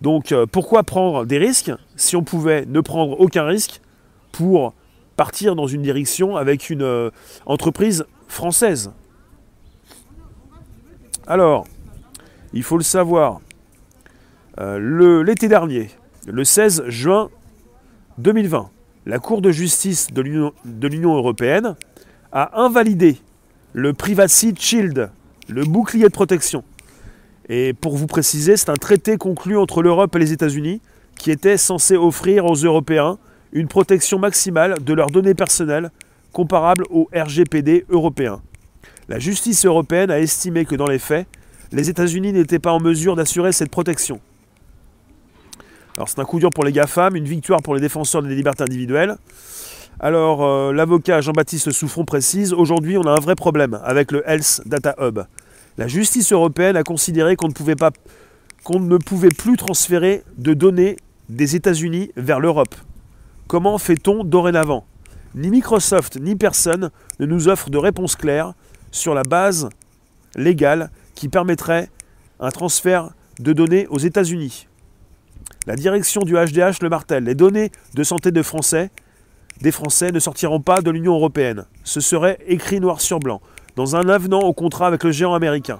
Donc 0.00 0.32
euh, 0.32 0.46
pourquoi 0.46 0.82
prendre 0.82 1.24
des 1.24 1.38
risques 1.38 1.72
si 1.96 2.16
on 2.16 2.22
pouvait 2.22 2.64
ne 2.66 2.80
prendre 2.80 3.18
aucun 3.20 3.44
risque 3.44 3.80
pour 4.32 4.74
partir 5.16 5.56
dans 5.56 5.66
une 5.66 5.82
direction 5.82 6.36
avec 6.36 6.70
une 6.70 6.82
euh, 6.82 7.10
entreprise 7.46 8.06
française? 8.28 8.92
Alors, 11.26 11.66
il 12.52 12.62
faut 12.62 12.78
le 12.78 12.84
savoir, 12.84 13.40
euh, 14.60 15.22
l'été 15.22 15.48
dernier, 15.48 15.90
le 16.26 16.44
16 16.44 16.84
juin 16.88 17.28
2020, 18.18 18.70
la 19.06 19.18
Cour 19.18 19.42
de 19.42 19.50
justice 19.50 20.08
de 20.12 20.22
l'Union 20.22 21.14
européenne 21.16 21.76
a 22.32 22.62
invalidé 22.62 23.18
le 23.72 23.92
Privacy 23.92 24.54
Shield, 24.56 25.10
le 25.48 25.64
bouclier 25.64 26.04
de 26.04 26.12
protection. 26.12 26.64
Et 27.48 27.72
pour 27.72 27.96
vous 27.96 28.06
préciser, 28.06 28.56
c'est 28.56 28.70
un 28.70 28.74
traité 28.74 29.16
conclu 29.16 29.56
entre 29.56 29.82
l'Europe 29.82 30.14
et 30.16 30.18
les 30.18 30.32
États-Unis 30.32 30.80
qui 31.16 31.30
était 31.30 31.56
censé 31.56 31.96
offrir 31.96 32.44
aux 32.44 32.54
Européens 32.54 33.18
une 33.52 33.68
protection 33.68 34.18
maximale 34.18 34.76
de 34.84 34.92
leurs 34.92 35.10
données 35.10 35.34
personnelles 35.34 35.90
comparable 36.32 36.84
au 36.90 37.08
RGPD 37.14 37.86
européen. 37.88 38.40
La 39.08 39.18
justice 39.18 39.64
européenne 39.64 40.10
a 40.10 40.20
estimé 40.20 40.66
que 40.66 40.76
dans 40.76 40.86
les 40.86 40.98
faits, 40.98 41.26
les 41.72 41.88
États-Unis 41.88 42.32
n'étaient 42.32 42.58
pas 42.58 42.72
en 42.72 42.80
mesure 42.80 43.16
d'assurer 43.16 43.52
cette 43.52 43.70
protection. 43.70 44.20
Alors 45.96 46.08
c'est 46.08 46.20
un 46.20 46.24
coup 46.24 46.38
dur 46.38 46.50
pour 46.50 46.64
les 46.64 46.72
GAFAM, 46.72 47.16
une 47.16 47.24
victoire 47.24 47.60
pour 47.62 47.74
les 47.74 47.80
défenseurs 47.80 48.22
des 48.22 48.34
libertés 48.34 48.62
individuelles. 48.62 49.16
Alors 49.98 50.44
euh, 50.44 50.72
l'avocat 50.72 51.20
Jean-Baptiste 51.20 51.72
Souffron 51.72 52.04
précise, 52.04 52.52
aujourd'hui 52.52 52.98
on 52.98 53.02
a 53.02 53.10
un 53.10 53.20
vrai 53.20 53.34
problème 53.34 53.80
avec 53.82 54.12
le 54.12 54.22
Health 54.28 54.62
Data 54.66 54.94
Hub. 55.00 55.20
La 55.78 55.86
justice 55.86 56.32
européenne 56.32 56.76
a 56.76 56.82
considéré 56.82 57.36
qu'on 57.36 57.48
ne 58.80 58.96
pouvait 58.98 59.28
plus 59.28 59.56
transférer 59.56 60.24
de 60.36 60.52
données 60.52 60.96
des 61.28 61.54
États-Unis 61.54 62.10
vers 62.16 62.40
l'Europe. 62.40 62.74
Comment 63.46 63.78
fait-on 63.78 64.24
dorénavant? 64.24 64.84
Ni 65.36 65.50
Microsoft 65.50 66.18
ni 66.20 66.34
personne 66.34 66.90
ne 67.20 67.26
nous 67.26 67.46
offre 67.46 67.70
de 67.70 67.78
réponse 67.78 68.16
claire 68.16 68.54
sur 68.90 69.14
la 69.14 69.22
base 69.22 69.68
légale 70.34 70.90
qui 71.14 71.28
permettrait 71.28 71.90
un 72.40 72.50
transfert 72.50 73.10
de 73.38 73.52
données 73.52 73.86
aux 73.86 73.98
États-Unis. 73.98 74.66
La 75.66 75.76
direction 75.76 76.22
du 76.22 76.34
HDH 76.34 76.82
le 76.82 76.88
martèle. 76.88 77.24
Les 77.24 77.36
données 77.36 77.70
de 77.94 78.02
santé 78.02 78.32
de 78.32 78.42
Français, 78.42 78.90
des 79.60 79.70
Français 79.70 80.10
ne 80.10 80.18
sortiront 80.18 80.60
pas 80.60 80.80
de 80.80 80.90
l'Union 80.90 81.14
européenne. 81.14 81.66
Ce 81.84 82.00
serait 82.00 82.38
écrit 82.48 82.80
noir 82.80 83.00
sur 83.00 83.20
blanc, 83.20 83.40
dans 83.78 83.94
un 83.94 84.08
avenant 84.08 84.40
au 84.40 84.52
contrat 84.52 84.88
avec 84.88 85.04
le 85.04 85.12
géant 85.12 85.34
américain. 85.34 85.78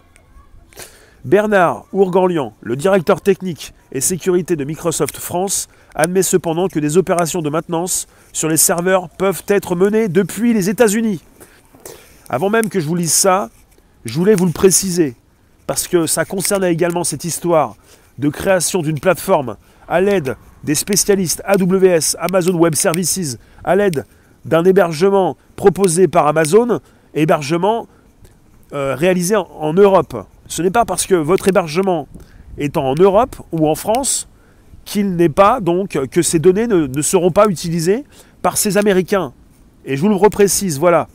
Bernard 1.24 1.84
Ourganlian, 1.92 2.52
le 2.60 2.76
directeur 2.76 3.20
technique 3.20 3.74
et 3.90 4.00
sécurité 4.00 4.54
de 4.54 4.62
Microsoft 4.62 5.16
France, 5.16 5.66
admet 5.96 6.22
cependant 6.22 6.68
que 6.68 6.78
des 6.78 6.96
opérations 6.96 7.42
de 7.42 7.50
maintenance 7.50 8.06
sur 8.32 8.48
les 8.48 8.56
serveurs 8.56 9.08
peuvent 9.08 9.42
être 9.48 9.74
menées 9.74 10.06
depuis 10.06 10.54
les 10.54 10.70
États-Unis. 10.70 11.20
Avant 12.28 12.50
même 12.50 12.68
que 12.68 12.78
je 12.78 12.86
vous 12.86 12.94
lise 12.94 13.12
ça, 13.12 13.50
je 14.04 14.14
voulais 14.14 14.36
vous 14.36 14.46
le 14.46 14.52
préciser, 14.52 15.16
parce 15.66 15.88
que 15.88 16.06
ça 16.06 16.24
concernait 16.24 16.72
également 16.72 17.02
cette 17.02 17.24
histoire 17.24 17.74
de 18.18 18.28
création 18.28 18.80
d'une 18.80 19.00
plateforme 19.00 19.56
à 19.88 20.00
l'aide 20.00 20.36
des 20.62 20.76
spécialistes 20.76 21.42
AWS, 21.44 22.14
Amazon 22.20 22.54
Web 22.54 22.76
Services, 22.76 23.38
à 23.64 23.74
l'aide 23.74 24.06
d'un 24.44 24.62
hébergement 24.62 25.36
proposé 25.56 26.06
par 26.06 26.28
Amazon, 26.28 26.78
hébergement 27.22 27.86
euh, 28.72 28.94
réalisé 28.94 29.36
en, 29.36 29.72
Europe. 29.72 30.26
Ce 30.46 30.62
n'est 30.62 30.70
pas 30.70 30.84
parce 30.84 31.06
que 31.06 31.14
votre 31.14 31.48
hébergement 31.48 32.08
étant 32.58 32.90
en 32.90 32.94
Europe 32.94 33.36
ou 33.52 33.68
en 33.68 33.74
France 33.74 34.28
qu'il 34.84 35.16
n'est 35.16 35.28
pas 35.28 35.60
donc 35.60 35.98
que 36.10 36.22
ces 36.22 36.38
données 36.38 36.66
ne, 36.66 36.86
ne 36.86 37.02
seront 37.02 37.30
pas 37.30 37.46
utilisées 37.48 38.04
par 38.42 38.56
ces 38.56 38.78
Américains. 38.78 39.32
Et 39.84 39.96
je 39.96 40.02
vous 40.02 40.08
le 40.08 40.14
reprécise, 40.16 40.78
voilà. 40.78 41.08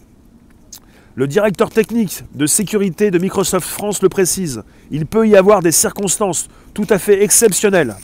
Le 1.15 1.27
directeur 1.27 1.69
technique 1.69 2.23
de 2.33 2.47
sécurité 2.47 3.11
de 3.11 3.19
Microsoft 3.19 3.67
France 3.67 4.01
le 4.01 4.09
précise. 4.09 4.63
Il 4.89 5.05
peut 5.05 5.27
y 5.27 5.35
avoir 5.35 5.61
des 5.61 5.71
circonstances 5.71 6.47
tout 6.73 6.87
à 6.89 6.97
fait 6.97 7.23
exceptionnelles. 7.23 7.95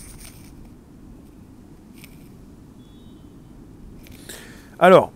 Alors, 4.78 5.12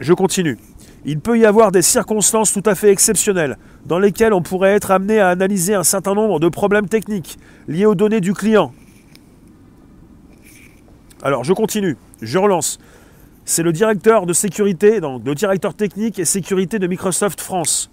je 0.00 0.14
continue. 0.14 0.58
Il 1.08 1.20
peut 1.20 1.38
y 1.38 1.46
avoir 1.46 1.72
des 1.72 1.82
circonstances 1.82 2.52
tout 2.52 2.64
à 2.66 2.74
fait 2.74 2.90
exceptionnelles 2.90 3.56
dans 3.86 4.00
lesquelles 4.00 4.32
on 4.32 4.42
pourrait 4.42 4.72
être 4.72 4.90
amené 4.90 5.20
à 5.20 5.28
analyser 5.28 5.74
un 5.74 5.84
certain 5.84 6.14
nombre 6.14 6.40
de 6.40 6.48
problèmes 6.48 6.88
techniques 6.88 7.38
liés 7.68 7.86
aux 7.86 7.94
données 7.94 8.20
du 8.20 8.34
client. 8.34 8.74
Alors, 11.22 11.44
je 11.44 11.52
continue, 11.52 11.96
je 12.20 12.38
relance 12.38 12.78
c'est 13.48 13.62
le 13.62 13.72
directeur 13.72 14.26
de 14.26 14.32
sécurité, 14.32 15.00
donc 15.00 15.24
le 15.24 15.36
directeur 15.36 15.72
technique 15.72 16.18
et 16.18 16.24
sécurité 16.24 16.80
de 16.80 16.86
Microsoft 16.88 17.40
France, 17.40 17.92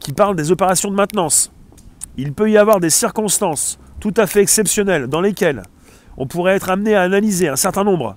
qui 0.00 0.12
parle 0.12 0.34
des 0.34 0.50
opérations 0.50 0.90
de 0.90 0.96
maintenance. 0.96 1.52
Il 2.16 2.32
peut 2.32 2.50
y 2.50 2.58
avoir 2.58 2.80
des 2.80 2.90
circonstances 2.90 3.78
tout 4.00 4.12
à 4.16 4.26
fait 4.26 4.42
exceptionnelles 4.42 5.06
dans 5.06 5.20
lesquelles 5.20 5.62
on 6.16 6.26
pourrait 6.26 6.56
être 6.56 6.68
amené 6.68 6.96
à 6.96 7.02
analyser 7.02 7.48
un 7.48 7.54
certain 7.54 7.84
nombre 7.84 8.16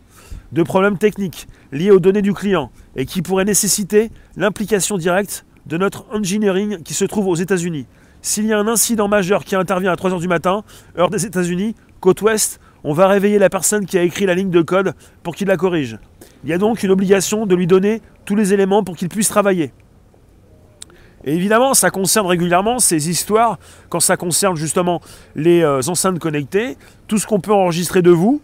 de 0.51 0.63
problèmes 0.63 0.97
techniques 0.97 1.47
liés 1.71 1.91
aux 1.91 1.99
données 1.99 2.23
du 2.23 2.33
client 2.33 2.71
et 2.97 3.05
qui 3.05 3.21
pourraient 3.21 3.45
nécessiter 3.45 4.11
l'implication 4.35 4.97
directe 4.97 5.45
de 5.65 5.77
notre 5.77 6.05
engineering 6.13 6.81
qui 6.83 6.93
se 6.93 7.05
trouve 7.05 7.27
aux 7.27 7.35
États-Unis. 7.35 7.85
S'il 8.21 8.45
y 8.45 8.53
a 8.53 8.57
un 8.57 8.67
incident 8.67 9.07
majeur 9.07 9.45
qui 9.45 9.55
intervient 9.55 9.91
à 9.91 9.95
3h 9.95 10.19
du 10.19 10.27
matin, 10.27 10.63
heure 10.97 11.09
des 11.09 11.25
États-Unis, 11.25 11.75
côte 12.01 12.21
ouest, 12.21 12.59
on 12.83 12.93
va 12.93 13.07
réveiller 13.07 13.39
la 13.39 13.49
personne 13.49 13.85
qui 13.85 13.97
a 13.97 14.03
écrit 14.03 14.25
la 14.25 14.33
ligne 14.33 14.49
de 14.49 14.61
code 14.61 14.93
pour 15.23 15.35
qu'il 15.35 15.47
la 15.47 15.57
corrige. 15.57 15.99
Il 16.43 16.49
y 16.49 16.53
a 16.53 16.57
donc 16.57 16.83
une 16.83 16.91
obligation 16.91 17.45
de 17.45 17.55
lui 17.55 17.67
donner 17.67 18.01
tous 18.25 18.35
les 18.35 18.53
éléments 18.53 18.83
pour 18.83 18.95
qu'il 18.95 19.09
puisse 19.09 19.29
travailler. 19.29 19.71
Et 21.23 21.35
évidemment, 21.35 21.73
ça 21.73 21.89
concerne 21.89 22.27
régulièrement 22.27 22.79
ces 22.79 23.09
histoires, 23.09 23.59
quand 23.89 23.99
ça 23.99 24.17
concerne 24.17 24.55
justement 24.55 25.01
les 25.35 25.61
euh, 25.61 25.81
enceintes 25.87 26.19
connectées, 26.19 26.77
tout 27.07 27.17
ce 27.17 27.27
qu'on 27.27 27.39
peut 27.39 27.53
enregistrer 27.53 28.01
de 28.01 28.11
vous. 28.11 28.41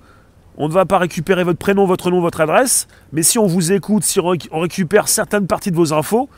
On 0.57 0.67
ne 0.67 0.73
va 0.73 0.85
pas 0.85 0.99
récupérer 0.99 1.43
votre 1.43 1.57
prénom, 1.57 1.85
votre 1.85 2.11
nom, 2.11 2.21
votre 2.21 2.41
adresse, 2.41 2.87
mais 3.11 3.23
si 3.23 3.39
on 3.39 3.47
vous 3.47 3.71
écoute, 3.71 4.03
si 4.03 4.19
on 4.19 4.59
récupère 4.59 5.07
certaines 5.07 5.47
parties 5.47 5.71
de 5.71 5.75
vos 5.75 5.93
infos, 5.93 6.29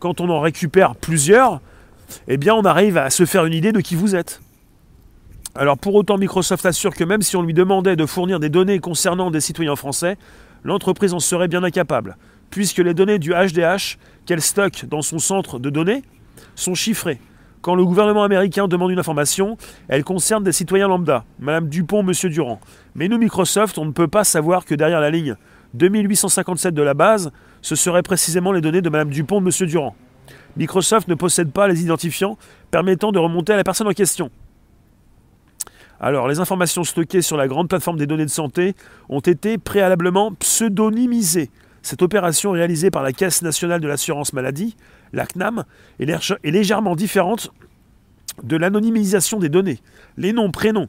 quand 0.00 0.20
on 0.20 0.28
en 0.28 0.40
récupère 0.40 0.96
plusieurs, 0.96 1.60
eh 2.26 2.36
bien 2.36 2.54
on 2.54 2.64
arrive 2.64 2.96
à 2.96 3.10
se 3.10 3.24
faire 3.24 3.44
une 3.44 3.52
idée 3.52 3.72
de 3.72 3.80
qui 3.80 3.94
vous 3.94 4.16
êtes. 4.16 4.40
Alors 5.54 5.78
pour 5.78 5.94
autant, 5.94 6.18
Microsoft 6.18 6.64
assure 6.66 6.94
que 6.94 7.04
même 7.04 7.22
si 7.22 7.36
on 7.36 7.42
lui 7.42 7.54
demandait 7.54 7.96
de 7.96 8.06
fournir 8.06 8.40
des 8.40 8.48
données 8.48 8.78
concernant 8.78 9.30
des 9.30 9.40
citoyens 9.40 9.76
français, 9.76 10.16
l'entreprise 10.64 11.14
en 11.14 11.20
serait 11.20 11.48
bien 11.48 11.62
incapable, 11.62 12.16
puisque 12.50 12.78
les 12.78 12.94
données 12.94 13.18
du 13.18 13.32
HDH 13.32 13.98
qu'elle 14.26 14.42
stocke 14.42 14.84
dans 14.86 15.02
son 15.02 15.18
centre 15.18 15.58
de 15.58 15.70
données 15.70 16.02
sont 16.54 16.74
chiffrées. 16.74 17.20
Quand 17.62 17.74
le 17.74 17.84
gouvernement 17.84 18.22
américain 18.22 18.68
demande 18.68 18.90
une 18.90 18.98
information, 18.98 19.58
elle 19.88 20.02
concerne 20.02 20.42
des 20.42 20.52
citoyens 20.52 20.88
lambda, 20.88 21.24
Madame 21.38 21.68
Dupont, 21.68 22.02
Monsieur 22.02 22.30
Durand. 22.30 22.58
Mais 22.94 23.06
nous, 23.06 23.18
Microsoft, 23.18 23.76
on 23.76 23.84
ne 23.84 23.92
peut 23.92 24.08
pas 24.08 24.24
savoir 24.24 24.64
que 24.64 24.74
derrière 24.74 25.00
la 25.00 25.10
ligne 25.10 25.36
2857 25.74 26.72
de 26.72 26.82
la 26.82 26.94
base, 26.94 27.30
ce 27.60 27.74
seraient 27.74 28.02
précisément 28.02 28.52
les 28.52 28.62
données 28.62 28.80
de 28.80 28.88
Madame 28.88 29.10
Dupont, 29.10 29.42
Monsieur 29.42 29.66
Durand. 29.66 29.94
Microsoft 30.56 31.06
ne 31.08 31.14
possède 31.14 31.52
pas 31.52 31.68
les 31.68 31.82
identifiants 31.82 32.38
permettant 32.70 33.12
de 33.12 33.18
remonter 33.18 33.52
à 33.52 33.56
la 33.56 33.64
personne 33.64 33.86
en 33.88 33.92
question. 33.92 34.30
Alors, 36.00 36.28
les 36.28 36.40
informations 36.40 36.82
stockées 36.82 37.20
sur 37.20 37.36
la 37.36 37.46
grande 37.46 37.68
plateforme 37.68 37.98
des 37.98 38.06
données 38.06 38.24
de 38.24 38.30
santé 38.30 38.74
ont 39.10 39.20
été 39.20 39.58
préalablement 39.58 40.32
pseudonymisées. 40.32 41.50
Cette 41.82 42.00
opération 42.00 42.52
réalisée 42.52 42.90
par 42.90 43.02
la 43.02 43.12
Caisse 43.12 43.42
nationale 43.42 43.80
de 43.80 43.88
l'assurance 43.88 44.32
maladie, 44.32 44.76
la 45.12 45.26
CNAM, 45.26 45.64
est 45.98 46.50
légèrement 46.50 46.96
différente 46.96 47.52
de 48.42 48.56
l'anonymisation 48.56 49.38
des 49.38 49.48
données. 49.48 49.80
Les 50.16 50.32
noms, 50.32 50.50
prénoms 50.50 50.88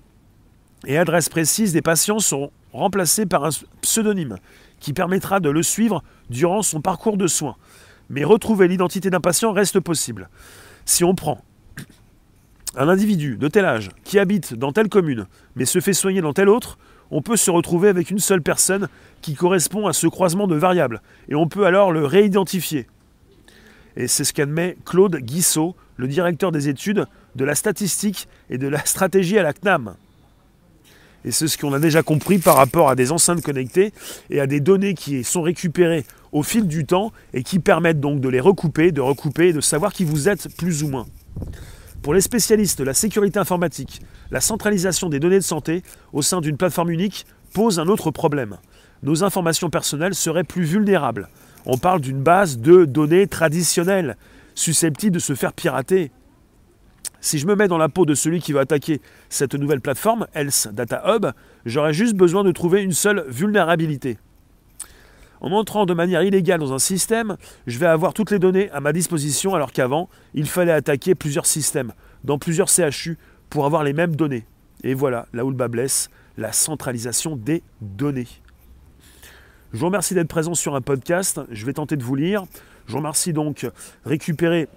et 0.86 0.98
adresses 0.98 1.30
précises 1.30 1.74
des 1.74 1.82
patients 1.82 2.20
sont 2.20 2.52
remplacés 2.74 3.26
par 3.26 3.46
un 3.46 3.50
pseudonyme 3.82 4.38
qui 4.80 4.94
permettra 4.94 5.40
de 5.40 5.50
le 5.50 5.64
suivre 5.64 6.04
durant 6.30 6.62
son 6.62 6.82
parcours 6.82 7.18
de 7.18 7.28
soins. 7.28 7.56
Mais 8.10 8.24
retrouver 8.24 8.68
l'identité 8.68 9.10
d'un 9.10 9.22
patient 9.22 9.54
reste 9.54 9.80
possible. 9.80 10.30
Si 10.86 11.04
on 11.04 11.16
prend 11.16 11.42
un 12.76 12.88
individu 12.88 13.38
de 13.38 13.48
tel 13.48 13.66
âge 13.66 13.90
qui 14.04 14.18
habite 14.18 14.54
dans 14.54 14.72
telle 14.72 14.90
commune 14.90 15.28
mais 15.56 15.66
se 15.66 15.80
fait 15.80 15.94
soigner 15.94 16.22
dans 16.22 16.34
telle 16.34 16.50
autre, 16.50 16.78
on 17.12 17.22
peut 17.22 17.36
se 17.36 17.52
retrouver 17.52 17.90
avec 17.90 18.10
une 18.10 18.20
seule 18.20 18.42
personne 18.42 18.88
qui 19.22 19.36
correspond 19.36 19.88
à 19.88 19.94
ce 19.94 20.08
croisement 20.08 20.48
de 20.48 20.56
variables 20.56 21.02
et 21.28 21.36
on 21.36 21.48
peut 21.48 21.66
alors 21.66 21.92
le 21.92 22.06
réidentifier. 22.06 22.88
Et 23.98 24.08
c'est 24.08 24.24
ce 24.24 24.34
qu'admet 24.34 24.78
Claude 24.86 25.18
Guissot, 25.18 25.76
le 25.98 26.08
directeur 26.08 26.52
des 26.52 26.70
études 26.70 27.06
de 27.36 27.46
la 27.46 27.56
statistique 27.56 28.28
et 28.50 28.58
de 28.58 28.68
la 28.68 28.84
stratégie 28.86 29.38
à 29.38 29.44
la 29.44 29.54
CNAM. 29.54 29.96
Et 31.24 31.32
c'est 31.32 31.48
ce 31.48 31.58
qu'on 31.58 31.74
a 31.74 31.80
déjà 31.80 32.02
compris 32.02 32.40
par 32.40 32.56
rapport 32.56 32.90
à 32.90 32.96
des 32.96 33.12
enceintes 33.12 33.42
connectées 33.42 33.94
et 34.30 34.40
à 34.40 34.48
des 34.48 34.60
données 34.60 34.96
qui 34.96 35.24
sont 35.24 35.44
récupérées 35.44 36.06
au 36.32 36.44
fil 36.44 36.68
du 36.68 36.86
temps 36.86 37.12
et 37.34 37.44
qui 37.44 37.60
permettent 37.60 38.00
donc 38.00 38.22
de 38.22 38.30
les 38.30 38.40
recouper, 38.40 38.92
de 38.92 39.02
recouper 39.02 39.50
et 39.50 39.54
de 39.54 39.62
savoir 39.62 39.94
qui 39.94 40.04
vous 40.04 40.30
êtes 40.30 40.48
plus 40.58 40.84
ou 40.84 40.88
moins. 40.88 41.06
Pour 42.02 42.16
les 42.16 42.22
spécialistes 42.22 42.80
la 42.80 42.96
sécurité 42.96 43.38
informatique, 43.38 44.02
la 44.32 44.42
centralisation 44.42 45.10
des 45.10 45.20
données 45.20 45.36
de 45.38 45.44
santé 45.44 45.84
au 46.14 46.24
sein 46.24 46.42
d'une 46.42 46.58
plateforme 46.58 46.90
unique 46.90 47.28
pose 47.54 47.80
un 47.80 47.88
autre 47.88 48.10
problème. 48.10 48.58
Nos 49.04 49.24
informations 49.24 49.70
personnelles 49.70 50.16
seraient 50.16 50.44
plus 50.44 50.64
vulnérables. 50.64 51.28
On 51.66 51.78
parle 51.78 52.02
d'une 52.02 52.24
base 52.24 52.58
de 52.58 52.86
données 52.86 53.28
traditionnelles, 53.28 54.18
susceptible 54.56 55.14
de 55.14 55.20
se 55.20 55.36
faire 55.36 55.54
pirater. 55.54 56.12
Si 57.20 57.38
je 57.38 57.46
me 57.46 57.56
mets 57.56 57.68
dans 57.68 57.78
la 57.78 57.90
peau 57.90 58.06
de 58.06 58.16
celui 58.16 58.42
qui 58.42 58.52
va 58.52 58.62
attaquer 58.62 59.00
cette 59.30 59.54
nouvelle 59.54 59.82
plateforme, 59.82 60.28
Else 60.34 60.70
Data 60.74 61.04
Hub, 61.06 61.28
j'aurais 61.66 61.94
juste 61.94 62.16
besoin 62.16 62.44
de 62.44 62.52
trouver 62.52 62.82
une 62.82 62.94
seule 62.94 63.26
vulnérabilité. 63.28 64.18
En 65.40 65.52
entrant 65.52 65.86
de 65.86 65.94
manière 65.94 66.24
illégale 66.24 66.60
dans 66.60 66.74
un 66.74 66.80
système, 66.80 67.38
je 67.68 67.78
vais 67.78 67.88
avoir 67.88 68.14
toutes 68.14 68.32
les 68.32 68.40
données 68.40 68.70
à 68.72 68.80
ma 68.80 68.94
disposition 68.94 69.54
alors 69.54 69.72
qu'avant, 69.72 70.10
il 70.34 70.48
fallait 70.48 70.72
attaquer 70.72 71.14
plusieurs 71.16 71.46
systèmes, 71.46 71.94
dans 72.24 72.40
plusieurs 72.40 72.70
CHU, 72.70 73.18
pour 73.50 73.66
avoir 73.66 73.84
les 73.84 73.94
mêmes 73.94 74.16
données. 74.16 74.46
Et 74.84 74.94
voilà, 74.94 75.28
là 75.34 75.46
où 75.46 75.50
le 75.50 75.56
bas 75.56 75.68
blesse, 75.68 76.10
la 76.38 76.52
centralisation 76.52 77.36
des 77.36 77.62
données. 77.82 78.28
Je 79.74 79.80
vous 79.80 79.86
remercie 79.86 80.14
d'être 80.14 80.28
présent 80.28 80.54
sur 80.54 80.76
un 80.76 80.82
podcast. 80.82 81.40
Je 81.50 81.66
vais 81.66 81.72
tenter 81.72 81.96
de 81.96 82.04
vous 82.04 82.16
lire. 82.16 82.44
Je 82.88 82.92
vous 82.92 82.98
remercie 82.98 83.32
donc 83.32 83.66
récupérer 84.06 84.68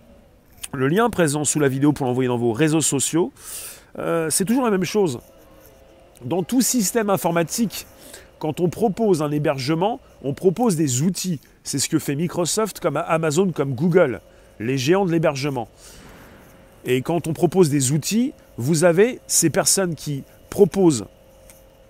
le 0.73 0.87
lien 0.87 1.11
présent 1.11 1.45
sous 1.45 1.59
la 1.59 1.67
vidéo 1.67 1.93
pour 1.93 2.07
l'envoyer 2.07 2.29
dans 2.29 2.39
vos 2.39 2.53
réseaux 2.53 2.81
sociaux. 2.81 3.33
Euh, 3.99 4.31
c'est 4.31 4.45
toujours 4.45 4.65
la 4.65 4.71
même 4.71 4.85
chose. 4.85 5.19
Dans 6.25 6.45
tout 6.45 6.61
système 6.61 7.11
informatique, 7.11 7.89
quand 8.39 8.61
on 8.61 8.69
propose 8.69 9.21
un 9.21 9.33
hébergement, 9.33 9.99
on 10.23 10.33
propose 10.33 10.77
des 10.77 11.03
outils. 11.03 11.41
C'est 11.65 11.81
ce 11.81 11.89
que 11.89 11.99
fait 11.99 12.15
Microsoft, 12.15 12.79
comme 12.79 12.97
Amazon, 12.97 13.51
comme 13.51 13.75
Google, 13.75 14.21
les 14.61 14.79
géants 14.79 15.07
de 15.07 15.11
l'hébergement. 15.11 15.69
Et 16.85 17.03
quand 17.03 17.27
on 17.27 17.33
propose 17.33 17.69
des 17.69 17.91
outils, 17.91 18.33
vous 18.59 18.85
avez 18.85 19.19
ces 19.27 19.51
personnes 19.51 19.97
qui 19.97 20.23
proposent 20.51 21.07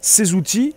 ces 0.01 0.33
outils 0.33 0.75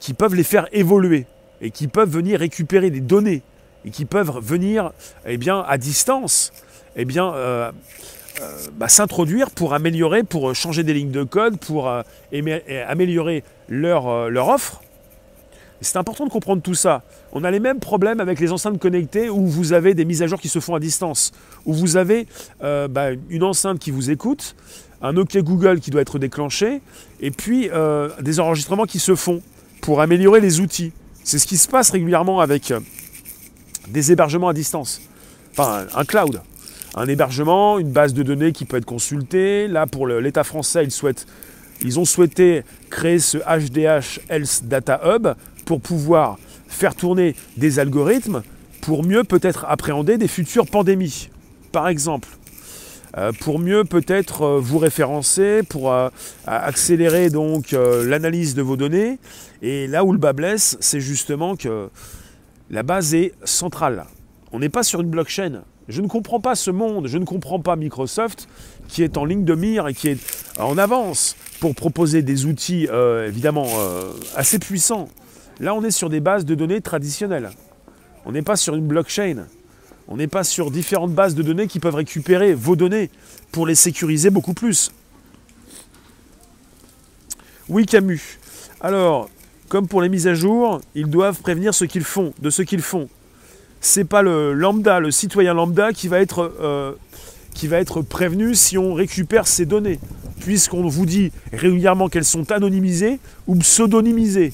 qui 0.00 0.14
peuvent 0.14 0.34
les 0.34 0.44
faire 0.44 0.68
évoluer 0.72 1.26
et 1.60 1.70
qui 1.70 1.88
peuvent 1.88 2.10
venir 2.10 2.40
récupérer 2.40 2.90
des 2.90 3.00
données 3.00 3.42
et 3.84 3.90
qui 3.90 4.04
peuvent 4.04 4.38
venir 4.42 4.92
eh 5.26 5.36
bien, 5.36 5.64
à 5.66 5.78
distance 5.78 6.52
eh 6.96 7.04
bien, 7.04 7.32
euh, 7.34 7.70
euh, 8.40 8.56
bah, 8.72 8.88
s'introduire 8.88 9.50
pour 9.50 9.74
améliorer, 9.74 10.24
pour 10.24 10.54
changer 10.54 10.82
des 10.82 10.94
lignes 10.94 11.10
de 11.10 11.22
code, 11.24 11.58
pour 11.58 11.88
euh, 11.88 12.02
améliorer 12.88 13.44
leur, 13.68 14.30
leur 14.30 14.48
offre. 14.48 14.80
C'est 15.82 15.98
important 15.98 16.24
de 16.24 16.30
comprendre 16.30 16.62
tout 16.62 16.74
ça. 16.74 17.02
On 17.32 17.44
a 17.44 17.50
les 17.50 17.60
mêmes 17.60 17.80
problèmes 17.80 18.18
avec 18.18 18.40
les 18.40 18.50
enceintes 18.50 18.78
connectées 18.78 19.28
où 19.28 19.46
vous 19.46 19.74
avez 19.74 19.92
des 19.92 20.06
mises 20.06 20.22
à 20.22 20.26
jour 20.26 20.40
qui 20.40 20.48
se 20.48 20.58
font 20.58 20.74
à 20.74 20.80
distance, 20.80 21.32
où 21.66 21.74
vous 21.74 21.98
avez 21.98 22.26
bah, 22.62 23.10
une 23.28 23.42
enceinte 23.42 23.78
qui 23.78 23.90
vous 23.90 24.10
écoute, 24.10 24.56
un 25.02 25.18
OK 25.18 25.36
Google 25.36 25.80
qui 25.80 25.90
doit 25.90 26.00
être 26.00 26.18
déclenché, 26.18 26.80
et 27.20 27.30
puis 27.30 27.68
des 28.22 28.40
enregistrements 28.40 28.86
qui 28.86 28.98
se 28.98 29.14
font 29.14 29.42
pour 29.80 30.00
améliorer 30.00 30.40
les 30.40 30.60
outils. 30.60 30.92
C'est 31.24 31.38
ce 31.38 31.46
qui 31.46 31.56
se 31.56 31.68
passe 31.68 31.90
régulièrement 31.90 32.40
avec 32.40 32.72
des 33.88 34.12
hébergements 34.12 34.48
à 34.48 34.52
distance. 34.52 35.00
Enfin, 35.52 35.86
un 35.94 36.04
cloud 36.04 36.40
un 36.96 37.06
hébergement, 37.06 37.78
une 37.78 37.92
base 37.92 38.14
de 38.14 38.22
données 38.22 38.52
qui 38.52 38.64
peut 38.64 38.78
être 38.78 38.86
consultée. 38.86 39.68
Là, 39.68 39.86
pour 39.86 40.06
l'État 40.06 40.44
français, 40.44 40.84
ils, 40.84 41.14
ils 41.82 42.00
ont 42.00 42.06
souhaité 42.06 42.64
créer 42.90 43.18
ce 43.18 43.36
HDH 43.38 44.20
Health 44.30 44.62
Data 44.64 45.00
Hub 45.04 45.28
pour 45.66 45.80
pouvoir 45.80 46.38
faire 46.68 46.94
tourner 46.94 47.36
des 47.58 47.78
algorithmes 47.78 48.42
pour 48.80 49.04
mieux 49.04 49.24
peut-être 49.24 49.66
appréhender 49.68 50.16
des 50.16 50.28
futures 50.28 50.66
pandémies, 50.66 51.28
par 51.70 51.86
exemple. 51.86 52.28
Euh, 53.16 53.32
pour 53.32 53.58
mieux 53.58 53.84
peut-être 53.84 54.42
euh, 54.42 54.60
vous 54.60 54.78
référencer, 54.78 55.62
pour 55.62 55.90
euh, 55.90 56.10
accélérer 56.46 57.30
donc 57.30 57.72
l'analyse 57.72 58.54
de 58.54 58.62
vos 58.62 58.76
données. 58.76 59.18
Et 59.62 59.86
là 59.86 60.04
où 60.04 60.12
le 60.12 60.18
bas 60.18 60.32
blesse, 60.32 60.76
c'est 60.80 61.00
justement 61.00 61.56
que 61.56 61.88
la 62.70 62.82
base 62.82 63.14
est 63.14 63.32
centrale. 63.44 64.04
On 64.52 64.58
n'est 64.58 64.68
pas 64.68 64.82
sur 64.82 65.00
une 65.00 65.08
blockchain, 65.08 65.62
je 65.88 66.02
ne 66.02 66.08
comprends 66.08 66.40
pas 66.40 66.54
ce 66.54 66.70
monde, 66.70 67.06
je 67.06 67.18
ne 67.18 67.24
comprends 67.24 67.60
pas 67.60 67.76
Microsoft 67.76 68.48
qui 68.88 69.02
est 69.02 69.16
en 69.16 69.24
ligne 69.24 69.44
de 69.44 69.54
mire 69.54 69.88
et 69.88 69.94
qui 69.94 70.08
est 70.08 70.18
en 70.58 70.78
avance 70.78 71.36
pour 71.60 71.74
proposer 71.74 72.22
des 72.22 72.44
outils 72.46 72.88
évidemment 73.26 73.66
assez 74.36 74.58
puissants. 74.58 75.08
Là, 75.60 75.74
on 75.74 75.82
est 75.82 75.90
sur 75.90 76.10
des 76.10 76.20
bases 76.20 76.44
de 76.44 76.54
données 76.54 76.80
traditionnelles. 76.80 77.50
On 78.24 78.32
n'est 78.32 78.42
pas 78.42 78.56
sur 78.56 78.74
une 78.74 78.86
blockchain. 78.86 79.46
On 80.08 80.16
n'est 80.16 80.28
pas 80.28 80.44
sur 80.44 80.70
différentes 80.70 81.12
bases 81.12 81.34
de 81.34 81.42
données 81.42 81.66
qui 81.66 81.80
peuvent 81.80 81.94
récupérer 81.94 82.54
vos 82.54 82.76
données 82.76 83.10
pour 83.52 83.66
les 83.66 83.74
sécuriser 83.74 84.30
beaucoup 84.30 84.54
plus. 84.54 84.92
Oui, 87.68 87.86
Camus. 87.86 88.38
Alors, 88.80 89.28
comme 89.68 89.88
pour 89.88 90.02
les 90.02 90.08
mises 90.08 90.28
à 90.28 90.34
jour, 90.34 90.80
ils 90.94 91.10
doivent 91.10 91.40
prévenir 91.40 91.74
ce 91.74 91.84
qu'ils 91.84 92.04
font, 92.04 92.32
de 92.40 92.50
ce 92.50 92.62
qu'ils 92.62 92.82
font 92.82 93.08
c'est 93.80 94.04
pas 94.04 94.22
le 94.22 94.52
lambda, 94.52 95.00
le 95.00 95.10
citoyen 95.10 95.54
lambda 95.54 95.92
qui 95.92 96.08
va 96.08 96.20
être, 96.20 96.52
euh, 96.60 96.92
qui 97.54 97.68
va 97.68 97.78
être 97.78 98.02
prévenu 98.02 98.54
si 98.54 98.76
on 98.78 98.94
récupère 98.94 99.46
ces 99.46 99.66
données, 99.66 100.00
puisqu'on 100.40 100.86
vous 100.88 101.06
dit 101.06 101.32
régulièrement 101.52 102.08
qu'elles 102.08 102.24
sont 102.24 102.50
anonymisées 102.52 103.20
ou 103.46 103.56
pseudonymisées, 103.56 104.52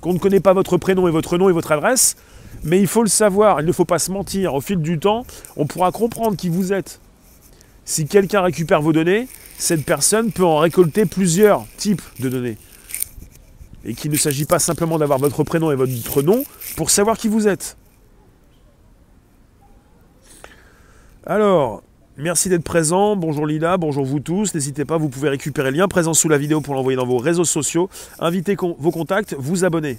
qu'on 0.00 0.14
ne 0.14 0.18
connaît 0.18 0.40
pas 0.40 0.52
votre 0.52 0.76
prénom 0.78 1.08
et 1.08 1.10
votre 1.10 1.36
nom 1.36 1.48
et 1.48 1.52
votre 1.52 1.72
adresse, 1.72 2.16
mais 2.62 2.80
il 2.80 2.86
faut 2.86 3.02
le 3.02 3.08
savoir, 3.08 3.60
il 3.60 3.66
ne 3.66 3.72
faut 3.72 3.84
pas 3.84 3.98
se 3.98 4.10
mentir. 4.10 4.54
Au 4.54 4.60
fil 4.60 4.78
du 4.78 4.98
temps, 4.98 5.24
on 5.56 5.66
pourra 5.66 5.92
comprendre 5.92 6.36
qui 6.36 6.48
vous 6.48 6.72
êtes. 6.72 7.00
Si 7.84 8.06
quelqu'un 8.06 8.42
récupère 8.42 8.82
vos 8.82 8.92
données, 8.92 9.28
cette 9.58 9.84
personne 9.84 10.30
peut 10.32 10.44
en 10.44 10.58
récolter 10.58 11.06
plusieurs 11.06 11.66
types 11.76 12.02
de 12.20 12.28
données. 12.28 12.56
Et 13.84 13.94
qu'il 13.94 14.10
ne 14.10 14.16
s'agit 14.16 14.44
pas 14.44 14.58
simplement 14.58 14.98
d'avoir 14.98 15.18
votre 15.18 15.42
prénom 15.42 15.72
et 15.72 15.74
votre 15.74 16.22
nom 16.22 16.44
pour 16.76 16.90
savoir 16.90 17.16
qui 17.16 17.28
vous 17.28 17.48
êtes. 17.48 17.76
Alors, 21.26 21.82
merci 22.16 22.48
d'être 22.48 22.64
présent. 22.64 23.16
Bonjour 23.16 23.46
Lila, 23.46 23.78
bonjour 23.78 24.04
vous 24.04 24.20
tous. 24.20 24.54
N'hésitez 24.54 24.84
pas, 24.84 24.98
vous 24.98 25.08
pouvez 25.08 25.30
récupérer 25.30 25.70
le 25.70 25.78
lien 25.78 25.88
présent 25.88 26.12
sous 26.12 26.28
la 26.28 26.38
vidéo 26.38 26.60
pour 26.60 26.74
l'envoyer 26.74 26.96
dans 26.96 27.06
vos 27.06 27.18
réseaux 27.18 27.44
sociaux. 27.44 27.88
Invitez 28.18 28.56
vos 28.56 28.90
contacts, 28.90 29.34
vous 29.38 29.64
abonner. 29.64 29.98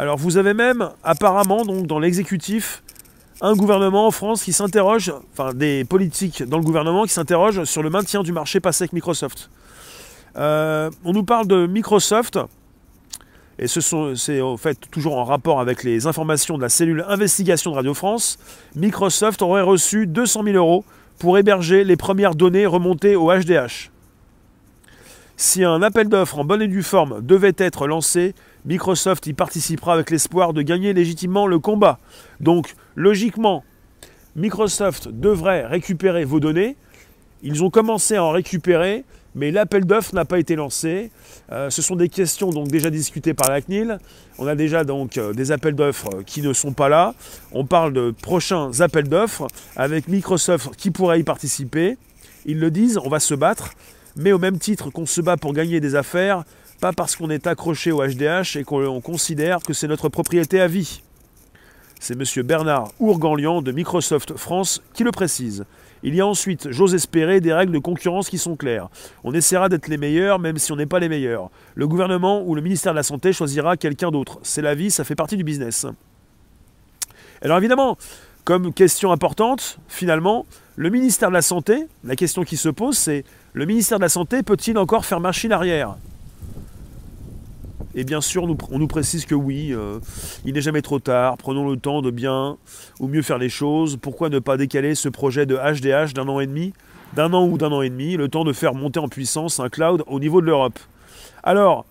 Alors, 0.00 0.16
vous 0.16 0.38
avez 0.38 0.54
même 0.54 0.88
apparemment, 1.04 1.62
dans 1.62 1.98
l'exécutif, 1.98 2.82
un 3.42 3.54
gouvernement 3.54 4.06
en 4.06 4.10
France 4.10 4.42
qui 4.42 4.54
s'interroge, 4.54 5.12
enfin 5.32 5.52
des 5.52 5.84
politiques 5.84 6.42
dans 6.42 6.56
le 6.56 6.64
gouvernement 6.64 7.04
qui 7.04 7.12
s'interrogent 7.12 7.64
sur 7.64 7.82
le 7.82 7.90
maintien 7.90 8.22
du 8.22 8.32
marché 8.32 8.60
passé 8.60 8.84
avec 8.84 8.94
Microsoft. 8.94 9.50
Euh, 10.36 10.88
on 11.04 11.12
nous 11.12 11.22
parle 11.22 11.46
de 11.48 11.66
Microsoft 11.66 12.38
et 13.58 13.66
c'est 13.68 14.40
en 14.40 14.56
fait 14.56 14.78
toujours 14.90 15.18
en 15.18 15.24
rapport 15.24 15.60
avec 15.60 15.84
les 15.84 16.06
informations 16.06 16.56
de 16.56 16.62
la 16.62 16.70
cellule 16.70 17.04
investigation 17.06 17.70
de 17.72 17.76
Radio 17.76 17.92
France, 17.92 18.38
Microsoft 18.76 19.42
aurait 19.42 19.60
reçu 19.60 20.06
200 20.06 20.44
000 20.44 20.56
euros 20.56 20.82
pour 21.18 21.36
héberger 21.36 21.84
les 21.84 21.98
premières 21.98 22.34
données 22.34 22.64
remontées 22.64 23.16
au 23.16 23.30
HDH. 23.30 23.90
Si 25.36 25.62
un 25.62 25.82
appel 25.82 26.08
d'offres 26.08 26.38
en 26.38 26.44
bonne 26.44 26.62
et 26.62 26.68
due 26.68 26.82
forme 26.82 27.20
devait 27.20 27.54
être 27.58 27.86
lancé, 27.86 28.34
Microsoft 28.64 29.26
y 29.26 29.32
participera 29.32 29.94
avec 29.94 30.10
l'espoir 30.10 30.52
de 30.52 30.62
gagner 30.62 30.92
légitimement 30.92 31.46
le 31.46 31.58
combat. 31.58 31.98
Donc, 32.40 32.74
logiquement, 32.96 33.64
Microsoft 34.36 35.08
devrait 35.08 35.66
récupérer 35.66 36.24
vos 36.24 36.40
données. 36.40 36.76
Ils 37.42 37.64
ont 37.64 37.70
commencé 37.70 38.16
à 38.16 38.24
en 38.24 38.30
récupérer 38.30 39.04
mais 39.34 39.50
l'appel 39.50 39.84
d'offres 39.84 40.14
n'a 40.14 40.24
pas 40.24 40.38
été 40.38 40.56
lancé. 40.56 41.10
Euh, 41.52 41.70
ce 41.70 41.82
sont 41.82 41.96
des 41.96 42.08
questions 42.08 42.50
donc 42.50 42.68
déjà 42.68 42.90
discutées 42.90 43.34
par 43.34 43.48
la 43.50 43.60
CNIL. 43.60 43.98
On 44.38 44.46
a 44.46 44.54
déjà 44.54 44.84
donc 44.84 45.18
euh, 45.18 45.32
des 45.32 45.52
appels 45.52 45.74
d'offres 45.74 46.22
qui 46.26 46.42
ne 46.42 46.52
sont 46.52 46.72
pas 46.72 46.88
là. 46.88 47.14
On 47.52 47.64
parle 47.64 47.92
de 47.92 48.12
prochains 48.22 48.80
appels 48.80 49.08
d'offres 49.08 49.46
avec 49.76 50.08
Microsoft 50.08 50.74
qui 50.76 50.90
pourrait 50.90 51.20
y 51.20 51.22
participer. 51.22 51.96
Ils 52.46 52.58
le 52.58 52.70
disent, 52.70 52.98
on 52.98 53.08
va 53.08 53.20
se 53.20 53.34
battre, 53.34 53.74
mais 54.16 54.32
au 54.32 54.38
même 54.38 54.58
titre 54.58 54.90
qu'on 54.90 55.06
se 55.06 55.20
bat 55.20 55.36
pour 55.36 55.52
gagner 55.52 55.80
des 55.80 55.94
affaires, 55.94 56.44
pas 56.80 56.92
parce 56.92 57.14
qu'on 57.14 57.30
est 57.30 57.46
accroché 57.46 57.92
au 57.92 58.02
HDH 58.02 58.56
et 58.56 58.64
qu'on 58.64 59.00
considère 59.00 59.60
que 59.60 59.72
c'est 59.72 59.86
notre 59.86 60.08
propriété 60.08 60.60
à 60.60 60.66
vie. 60.66 61.02
C'est 62.00 62.14
M. 62.14 62.46
Bernard 62.46 62.92
Ourganlian 62.98 63.60
de 63.60 63.72
Microsoft 63.72 64.36
France 64.36 64.82
qui 64.94 65.04
le 65.04 65.12
précise. 65.12 65.66
Il 66.02 66.14
y 66.14 66.22
a 66.22 66.26
ensuite, 66.26 66.70
j'ose 66.70 66.94
espérer, 66.94 67.42
des 67.42 67.52
règles 67.52 67.72
de 67.72 67.78
concurrence 67.78 68.30
qui 68.30 68.38
sont 68.38 68.56
claires. 68.56 68.88
On 69.22 69.34
essaiera 69.34 69.68
d'être 69.68 69.88
les 69.88 69.98
meilleurs, 69.98 70.38
même 70.38 70.56
si 70.56 70.72
on 70.72 70.76
n'est 70.76 70.86
pas 70.86 70.98
les 70.98 71.10
meilleurs. 71.10 71.50
Le 71.74 71.86
gouvernement 71.86 72.42
ou 72.42 72.54
le 72.54 72.62
ministère 72.62 72.94
de 72.94 72.96
la 72.96 73.02
Santé 73.02 73.34
choisira 73.34 73.76
quelqu'un 73.76 74.10
d'autre. 74.10 74.38
C'est 74.42 74.62
la 74.62 74.74
vie, 74.74 74.90
ça 74.90 75.04
fait 75.04 75.14
partie 75.14 75.36
du 75.36 75.44
business. 75.44 75.86
Alors 77.42 77.58
évidemment, 77.58 77.98
comme 78.44 78.72
question 78.72 79.12
importante, 79.12 79.78
finalement, 79.88 80.46
le 80.76 80.88
ministère 80.88 81.28
de 81.28 81.34
la 81.34 81.42
Santé, 81.42 81.86
la 82.04 82.16
question 82.16 82.44
qui 82.44 82.56
se 82.56 82.70
pose, 82.70 82.96
c'est 82.96 83.24
le 83.52 83.66
ministère 83.66 83.98
de 83.98 84.04
la 84.04 84.08
Santé 84.08 84.42
peut-il 84.42 84.78
encore 84.78 85.04
faire 85.04 85.20
machine 85.20 85.52
arrière? 85.52 85.96
Et 88.00 88.04
bien 88.04 88.22
sûr, 88.22 88.44
on 88.70 88.78
nous 88.78 88.86
précise 88.86 89.26
que 89.26 89.34
oui, 89.34 89.74
euh, 89.74 89.98
il 90.46 90.54
n'est 90.54 90.62
jamais 90.62 90.80
trop 90.80 91.00
tard, 91.00 91.36
prenons 91.36 91.68
le 91.68 91.76
temps 91.76 92.00
de 92.00 92.10
bien 92.10 92.56
ou 92.98 93.08
mieux 93.08 93.20
faire 93.20 93.36
les 93.36 93.50
choses. 93.50 93.98
Pourquoi 94.00 94.30
ne 94.30 94.38
pas 94.38 94.56
décaler 94.56 94.94
ce 94.94 95.10
projet 95.10 95.44
de 95.44 95.54
HDH 95.56 96.14
d'un 96.14 96.26
an 96.28 96.40
et 96.40 96.46
demi, 96.46 96.72
d'un 97.12 97.34
an 97.34 97.46
ou 97.46 97.58
d'un 97.58 97.70
an 97.72 97.82
et 97.82 97.90
demi, 97.90 98.16
le 98.16 98.28
temps 98.28 98.44
de 98.44 98.54
faire 98.54 98.72
monter 98.72 99.00
en 99.00 99.08
puissance 99.08 99.60
un 99.60 99.68
cloud 99.68 100.02
au 100.06 100.18
niveau 100.18 100.40
de 100.40 100.46
l'Europe? 100.46 100.78
Alors, 101.42 101.84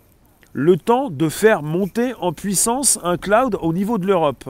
le 0.51 0.77
temps 0.77 1.11
de 1.11 1.29
faire 1.29 1.61
monter 1.61 2.15
en 2.19 2.33
puissance 2.33 2.97
un 3.03 3.17
cloud 3.17 3.55
au 3.61 3.71
niveau 3.71 3.99
de 3.99 4.07
l'Europe. 4.07 4.49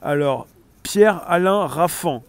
Alors, 0.00 0.46
Pierre-Alain 0.82 1.66
Raffan, 1.66 2.22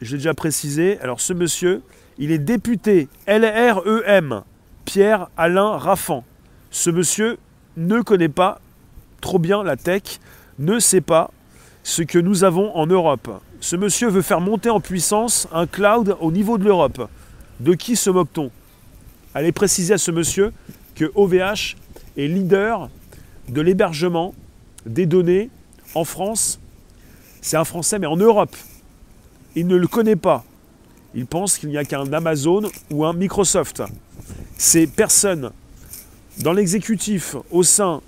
j'ai 0.00 0.18
déjà 0.18 0.34
précisé, 0.34 1.00
alors 1.00 1.20
ce 1.20 1.32
monsieur, 1.32 1.82
il 2.18 2.30
est 2.30 2.38
député 2.38 3.08
LREM, 3.26 4.44
Pierre-Alain 4.84 5.76
Raffan. 5.76 6.22
Ce 6.74 6.90
monsieur 6.90 7.38
ne 7.76 8.02
connaît 8.02 8.28
pas 8.28 8.60
trop 9.20 9.38
bien 9.38 9.62
la 9.62 9.76
tech, 9.76 10.18
ne 10.58 10.80
sait 10.80 11.00
pas 11.00 11.30
ce 11.84 12.02
que 12.02 12.18
nous 12.18 12.42
avons 12.42 12.74
en 12.74 12.88
Europe. 12.88 13.30
Ce 13.60 13.76
monsieur 13.76 14.08
veut 14.08 14.22
faire 14.22 14.40
monter 14.40 14.70
en 14.70 14.80
puissance 14.80 15.46
un 15.52 15.68
cloud 15.68 16.16
au 16.20 16.32
niveau 16.32 16.58
de 16.58 16.64
l'Europe. 16.64 17.08
De 17.60 17.74
qui 17.74 17.94
se 17.94 18.10
moque-t-on? 18.10 18.50
Allez 19.34 19.52
préciser 19.52 19.94
à 19.94 19.98
ce 19.98 20.10
monsieur 20.10 20.52
que 20.96 21.12
OVH 21.14 21.76
est 22.16 22.26
leader 22.26 22.90
de 23.48 23.60
l'hébergement 23.60 24.34
des 24.84 25.06
données 25.06 25.50
en 25.94 26.02
France. 26.02 26.58
C'est 27.40 27.56
un 27.56 27.64
Français, 27.64 28.00
mais 28.00 28.08
en 28.08 28.16
Europe. 28.16 28.56
Il 29.54 29.68
ne 29.68 29.76
le 29.76 29.86
connaît 29.86 30.16
pas. 30.16 30.42
Il 31.14 31.26
pense 31.26 31.56
qu'il 31.56 31.68
n'y 31.68 31.78
a 31.78 31.84
qu'un 31.84 32.12
Amazon 32.12 32.62
ou 32.90 33.04
un 33.04 33.12
Microsoft. 33.12 33.80
Ces 34.58 34.88
personnes 34.88 35.52
dans 36.38 36.52
l'exécutif 36.52 37.36
au 37.50 37.62
sein 37.62 38.00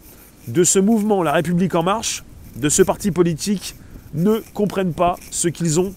de 0.49 0.65
ce 0.65 0.79
mouvement 0.79 1.23
La 1.23 1.33
République 1.33 1.75
en 1.75 1.83
marche, 1.83 2.25
de 2.57 2.69
ce 2.69 2.83
parti 2.83 3.11
politique, 3.11 3.75
ne 4.15 4.41
comprennent 4.55 4.95
pas 4.95 5.17
ce 5.31 5.49
qu'ils 5.49 5.81
ont 5.81 5.95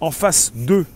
en 0.00 0.10
face 0.10 0.52
d'eux. 0.54 0.86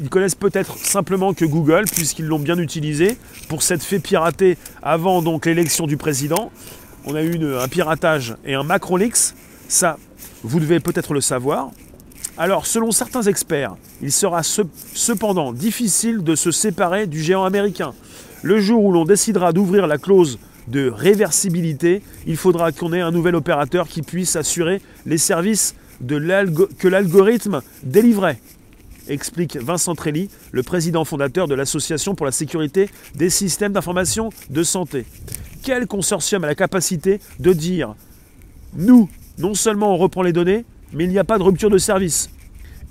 Ils 0.00 0.08
connaissent 0.08 0.34
peut-être 0.34 0.78
simplement 0.78 1.34
que 1.34 1.44
Google, 1.44 1.84
puisqu'ils 1.90 2.24
l'ont 2.26 2.38
bien 2.38 2.58
utilisé 2.58 3.18
pour 3.48 3.62
s'être 3.62 3.82
fait 3.82 3.98
pirater 3.98 4.56
avant 4.82 5.22
donc 5.22 5.46
l'élection 5.46 5.86
du 5.86 5.96
président. 5.96 6.50
On 7.04 7.14
a 7.14 7.22
eu 7.22 7.38
un 7.56 7.68
piratage 7.68 8.34
et 8.44 8.54
un 8.54 8.62
Macronix. 8.62 9.34
Ça, 9.68 9.98
vous 10.42 10.60
devez 10.60 10.80
peut-être 10.80 11.14
le 11.14 11.20
savoir. 11.20 11.70
Alors, 12.36 12.66
selon 12.66 12.90
certains 12.90 13.22
experts, 13.22 13.76
il 14.02 14.10
sera 14.10 14.42
cependant 14.42 15.52
difficile 15.52 16.24
de 16.24 16.34
se 16.34 16.50
séparer 16.50 17.06
du 17.06 17.22
géant 17.22 17.44
américain. 17.44 17.94
Le 18.44 18.60
jour 18.60 18.84
où 18.84 18.92
l'on 18.92 19.06
décidera 19.06 19.54
d'ouvrir 19.54 19.86
la 19.86 19.96
clause 19.96 20.38
de 20.68 20.90
réversibilité, 20.90 22.02
il 22.26 22.36
faudra 22.36 22.72
qu'on 22.72 22.92
ait 22.92 23.00
un 23.00 23.10
nouvel 23.10 23.36
opérateur 23.36 23.88
qui 23.88 24.02
puisse 24.02 24.36
assurer 24.36 24.82
les 25.06 25.16
services 25.16 25.74
que 26.06 26.88
l'algorithme 26.88 27.62
délivrait, 27.84 28.38
explique 29.08 29.56
Vincent 29.56 29.94
Trelli, 29.94 30.28
le 30.52 30.62
président 30.62 31.06
fondateur 31.06 31.48
de 31.48 31.54
l'Association 31.54 32.14
pour 32.14 32.26
la 32.26 32.32
sécurité 32.32 32.90
des 33.14 33.30
systèmes 33.30 33.72
d'information 33.72 34.28
de 34.50 34.62
santé. 34.62 35.06
Quel 35.62 35.86
consortium 35.86 36.44
a 36.44 36.48
la 36.48 36.54
capacité 36.54 37.20
de 37.40 37.54
dire 37.54 37.94
nous, 38.76 39.08
non 39.38 39.54
seulement 39.54 39.94
on 39.94 39.96
reprend 39.96 40.20
les 40.20 40.34
données, 40.34 40.66
mais 40.92 41.04
il 41.04 41.10
n'y 41.10 41.18
a 41.18 41.24
pas 41.24 41.38
de 41.38 41.44
rupture 41.44 41.70
de 41.70 41.78
service? 41.78 42.28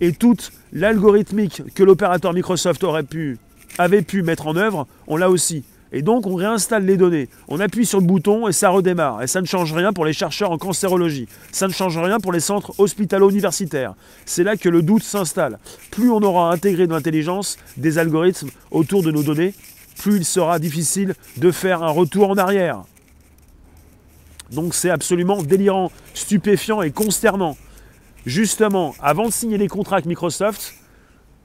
Et 0.02 0.13
toute 0.13 0.52
l'algorithmique 0.72 1.62
que 1.76 1.84
l'opérateur 1.84 2.34
Microsoft 2.34 2.84
aurait 2.84 3.04
pu, 3.04 3.38
avait 3.77 4.01
pu 4.01 4.23
mettre 4.23 4.47
en 4.47 4.55
œuvre, 4.55 4.88
on 5.07 5.17
l'a 5.17 5.29
aussi. 5.29 5.63
Et 5.95 6.01
donc 6.01 6.25
on 6.25 6.33
réinstalle 6.33 6.86
les 6.86 6.97
données, 6.97 7.29
on 7.47 7.59
appuie 7.59 7.86
sur 7.86 7.99
le 7.99 8.07
bouton 8.07 8.47
et 8.47 8.51
ça 8.51 8.69
redémarre. 8.69 9.21
Et 9.21 9.27
ça 9.27 9.41
ne 9.41 9.45
change 9.45 9.71
rien 9.73 9.93
pour 9.93 10.05
les 10.05 10.13
chercheurs 10.13 10.51
en 10.51 10.57
cancérologie, 10.57 11.27
ça 11.51 11.67
ne 11.67 11.73
change 11.73 11.97
rien 11.99 12.19
pour 12.19 12.33
les 12.33 12.39
centres 12.39 12.73
hospitalo-universitaires. 12.79 13.93
C'est 14.25 14.43
là 14.43 14.57
que 14.57 14.69
le 14.69 14.81
doute 14.81 15.03
s'installe. 15.03 15.59
Plus 15.91 16.09
on 16.09 16.21
aura 16.23 16.51
intégré 16.51 16.88
de 16.88 16.93
l'intelligence 16.93 17.57
des 17.77 17.99
algorithmes 17.99 18.49
autour 18.71 19.03
de 19.03 19.12
nos 19.12 19.21
données, 19.21 19.53
plus 19.99 20.17
il 20.17 20.25
sera 20.25 20.57
difficile 20.57 21.13
de 21.38 21.51
faire 21.51 21.83
un 21.83 21.91
retour 21.91 22.29
en 22.29 22.38
arrière. 22.38 22.81
Donc 24.51 24.73
c'est 24.73 24.89
absolument 24.89 25.43
délirant, 25.43 25.91
stupéfiant 26.15 26.81
et 26.81 26.91
consternant. 26.91 27.55
Justement, 28.25 28.95
avant 29.01 29.25
de 29.25 29.31
signer 29.31 29.57
les 29.57 29.67
contrats 29.67 29.97
avec 29.97 30.05
Microsoft, 30.05 30.73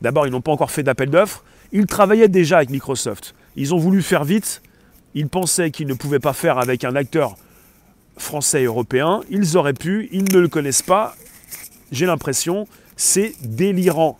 d'abord 0.01 0.27
ils 0.27 0.31
n'ont 0.31 0.41
pas 0.41 0.53
encore 0.53 0.71
fait 0.71 0.83
d'appel 0.83 1.11
d'offres, 1.11 1.45
ils 1.73 1.87
travaillaient 1.87 2.29
déjà 2.29 2.59
avec 2.59 2.71
Microsoft. 2.71 3.35
Ils 3.57 3.75
ont 3.75 3.79
voulu 3.79 4.03
faire 4.03 4.25
vite. 4.25 4.63
Ils 5.15 5.29
pensaient 5.29 5.71
qu'ils 5.71 5.87
ne 5.87 5.95
pouvaient 5.95 6.19
pas 6.19 6.33
faire 6.33 6.59
avec 6.59 6.85
un 6.85 6.95
acteur 6.95 7.37
français 8.17 8.65
européen. 8.65 9.21
Ils 9.31 9.57
auraient 9.57 9.75
pu, 9.75 10.09
ils 10.13 10.25
ne 10.33 10.39
le 10.39 10.49
connaissent 10.49 10.83
pas. 10.83 11.15
J'ai 11.93 12.07
l'impression, 12.07 12.67
c'est 12.97 13.35
délirant. 13.43 14.19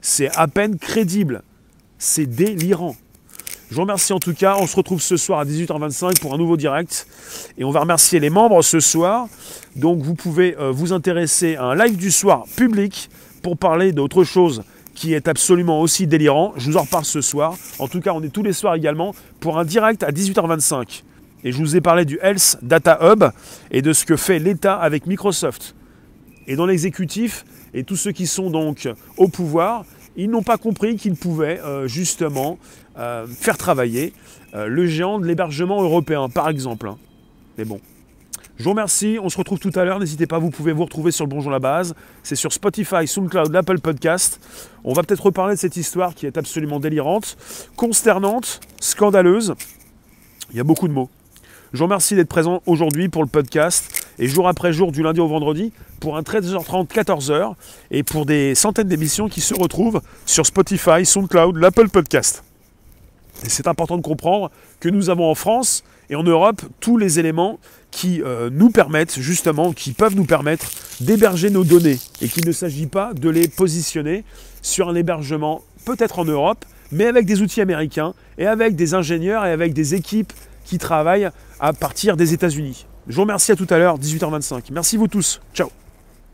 C'est 0.00 0.34
à 0.36 0.48
peine 0.48 0.78
crédible. 0.78 1.42
C'est 1.98 2.26
délirant. 2.26 2.96
Je 3.70 3.74
vous 3.74 3.82
remercie 3.82 4.12
en 4.12 4.20
tout 4.20 4.34
cas. 4.34 4.56
On 4.60 4.66
se 4.66 4.76
retrouve 4.76 5.00
ce 5.00 5.16
soir 5.16 5.40
à 5.40 5.44
18h25 5.44 6.20
pour 6.20 6.34
un 6.34 6.38
nouveau 6.38 6.56
direct. 6.56 7.06
Et 7.58 7.64
on 7.64 7.70
va 7.70 7.80
remercier 7.80 8.20
les 8.20 8.30
membres 8.30 8.62
ce 8.62 8.78
soir. 8.80 9.26
Donc 9.74 10.02
vous 10.02 10.14
pouvez 10.14 10.56
euh, 10.58 10.70
vous 10.70 10.92
intéresser 10.92 11.56
à 11.56 11.64
un 11.64 11.74
live 11.74 11.96
du 11.96 12.10
soir 12.10 12.44
public 12.56 13.10
pour 13.42 13.56
parler 13.56 13.92
d'autre 13.92 14.24
chose 14.24 14.62
qui 14.96 15.14
est 15.14 15.28
absolument 15.28 15.80
aussi 15.80 16.08
délirant. 16.08 16.54
Je 16.56 16.70
vous 16.70 16.76
en 16.76 16.82
reparle 16.82 17.04
ce 17.04 17.20
soir. 17.20 17.54
En 17.78 17.86
tout 17.86 18.00
cas, 18.00 18.12
on 18.12 18.22
est 18.22 18.30
tous 18.30 18.42
les 18.42 18.54
soirs 18.54 18.74
également 18.74 19.14
pour 19.38 19.58
un 19.58 19.64
direct 19.64 20.02
à 20.02 20.10
18h25. 20.10 21.04
Et 21.44 21.52
je 21.52 21.58
vous 21.58 21.76
ai 21.76 21.80
parlé 21.80 22.04
du 22.04 22.18
Health 22.20 22.58
Data 22.62 22.98
Hub 23.02 23.24
et 23.70 23.82
de 23.82 23.92
ce 23.92 24.04
que 24.04 24.16
fait 24.16 24.40
l'État 24.40 24.74
avec 24.74 25.06
Microsoft. 25.06 25.76
Et 26.48 26.56
dans 26.56 26.66
l'exécutif, 26.66 27.44
et 27.74 27.84
tous 27.84 27.96
ceux 27.96 28.12
qui 28.12 28.26
sont 28.26 28.50
donc 28.50 28.88
au 29.18 29.28
pouvoir, 29.28 29.84
ils 30.16 30.30
n'ont 30.30 30.42
pas 30.42 30.56
compris 30.56 30.96
qu'ils 30.96 31.14
pouvaient 31.14 31.60
euh, 31.60 31.86
justement 31.86 32.58
euh, 32.98 33.26
faire 33.26 33.58
travailler 33.58 34.14
euh, 34.54 34.66
le 34.66 34.86
géant 34.86 35.18
de 35.18 35.26
l'hébergement 35.26 35.82
européen, 35.82 36.30
par 36.30 36.48
exemple. 36.48 36.90
Mais 37.58 37.66
bon, 37.66 37.80
je 38.58 38.64
vous 38.64 38.70
remercie, 38.70 39.18
on 39.22 39.28
se 39.28 39.36
retrouve 39.36 39.58
tout 39.58 39.72
à 39.74 39.84
l'heure. 39.84 40.00
N'hésitez 40.00 40.26
pas, 40.26 40.38
vous 40.38 40.48
pouvez 40.48 40.72
vous 40.72 40.84
retrouver 40.84 41.10
sur 41.10 41.26
le 41.26 41.28
Bonjour 41.28 41.50
la 41.50 41.58
base. 41.58 41.94
C'est 42.22 42.36
sur 42.36 42.54
Spotify, 42.54 43.06
SoundCloud, 43.06 43.52
l'Apple 43.52 43.80
Podcast. 43.80 44.40
On 44.82 44.94
va 44.94 45.02
peut-être 45.02 45.26
reparler 45.26 45.56
de 45.56 45.60
cette 45.60 45.76
histoire 45.76 46.14
qui 46.14 46.24
est 46.24 46.38
absolument 46.38 46.80
délirante, 46.80 47.36
consternante, 47.76 48.60
scandaleuse. 48.80 49.54
Il 50.52 50.56
y 50.56 50.60
a 50.60 50.64
beaucoup 50.64 50.88
de 50.88 50.94
mots. 50.94 51.10
Je 51.74 51.78
vous 51.78 51.84
remercie 51.84 52.14
d'être 52.14 52.28
présent 52.28 52.62
aujourd'hui 52.64 53.10
pour 53.10 53.22
le 53.22 53.28
podcast 53.28 54.06
et 54.18 54.26
jour 54.26 54.48
après 54.48 54.72
jour 54.72 54.90
du 54.90 55.02
lundi 55.02 55.20
au 55.20 55.28
vendredi 55.28 55.74
pour 56.00 56.16
un 56.16 56.22
13h30, 56.22 56.86
14h 56.86 57.54
et 57.90 58.02
pour 58.04 58.24
des 58.24 58.54
centaines 58.54 58.88
d'émissions 58.88 59.28
qui 59.28 59.42
se 59.42 59.52
retrouvent 59.52 60.00
sur 60.24 60.46
Spotify, 60.46 61.04
SoundCloud, 61.04 61.56
l'Apple 61.56 61.90
Podcast. 61.90 62.42
Et 63.44 63.50
c'est 63.50 63.68
important 63.68 63.98
de 63.98 64.02
comprendre 64.02 64.50
que 64.80 64.88
nous 64.88 65.10
avons 65.10 65.30
en 65.30 65.34
France 65.34 65.84
et 66.08 66.14
en 66.14 66.22
Europe 66.22 66.62
tous 66.80 66.96
les 66.96 67.18
éléments 67.18 67.58
qui 67.96 68.20
euh, 68.20 68.50
nous 68.52 68.68
permettent 68.68 69.18
justement, 69.18 69.72
qui 69.72 69.92
peuvent 69.92 70.14
nous 70.14 70.26
permettre 70.26 70.70
d'héberger 71.00 71.48
nos 71.48 71.64
données 71.64 71.98
et 72.20 72.28
qu'il 72.28 72.46
ne 72.46 72.52
s'agit 72.52 72.86
pas 72.86 73.14
de 73.14 73.30
les 73.30 73.48
positionner 73.48 74.22
sur 74.60 74.90
un 74.90 74.94
hébergement 74.94 75.62
peut-être 75.86 76.18
en 76.18 76.26
Europe, 76.26 76.66
mais 76.92 77.06
avec 77.06 77.24
des 77.24 77.40
outils 77.40 77.62
américains 77.62 78.12
et 78.36 78.46
avec 78.46 78.76
des 78.76 78.92
ingénieurs 78.92 79.46
et 79.46 79.50
avec 79.50 79.72
des 79.72 79.94
équipes 79.94 80.34
qui 80.66 80.76
travaillent 80.76 81.30
à 81.58 81.72
partir 81.72 82.18
des 82.18 82.34
États-Unis. 82.34 82.84
Je 83.08 83.14
vous 83.14 83.22
remercie 83.22 83.52
à 83.52 83.56
tout 83.56 83.68
à 83.70 83.78
l'heure, 83.78 83.98
18h25. 83.98 84.64
Merci 84.72 84.98
vous 84.98 85.08
tous. 85.08 85.40
Ciao 85.54 85.70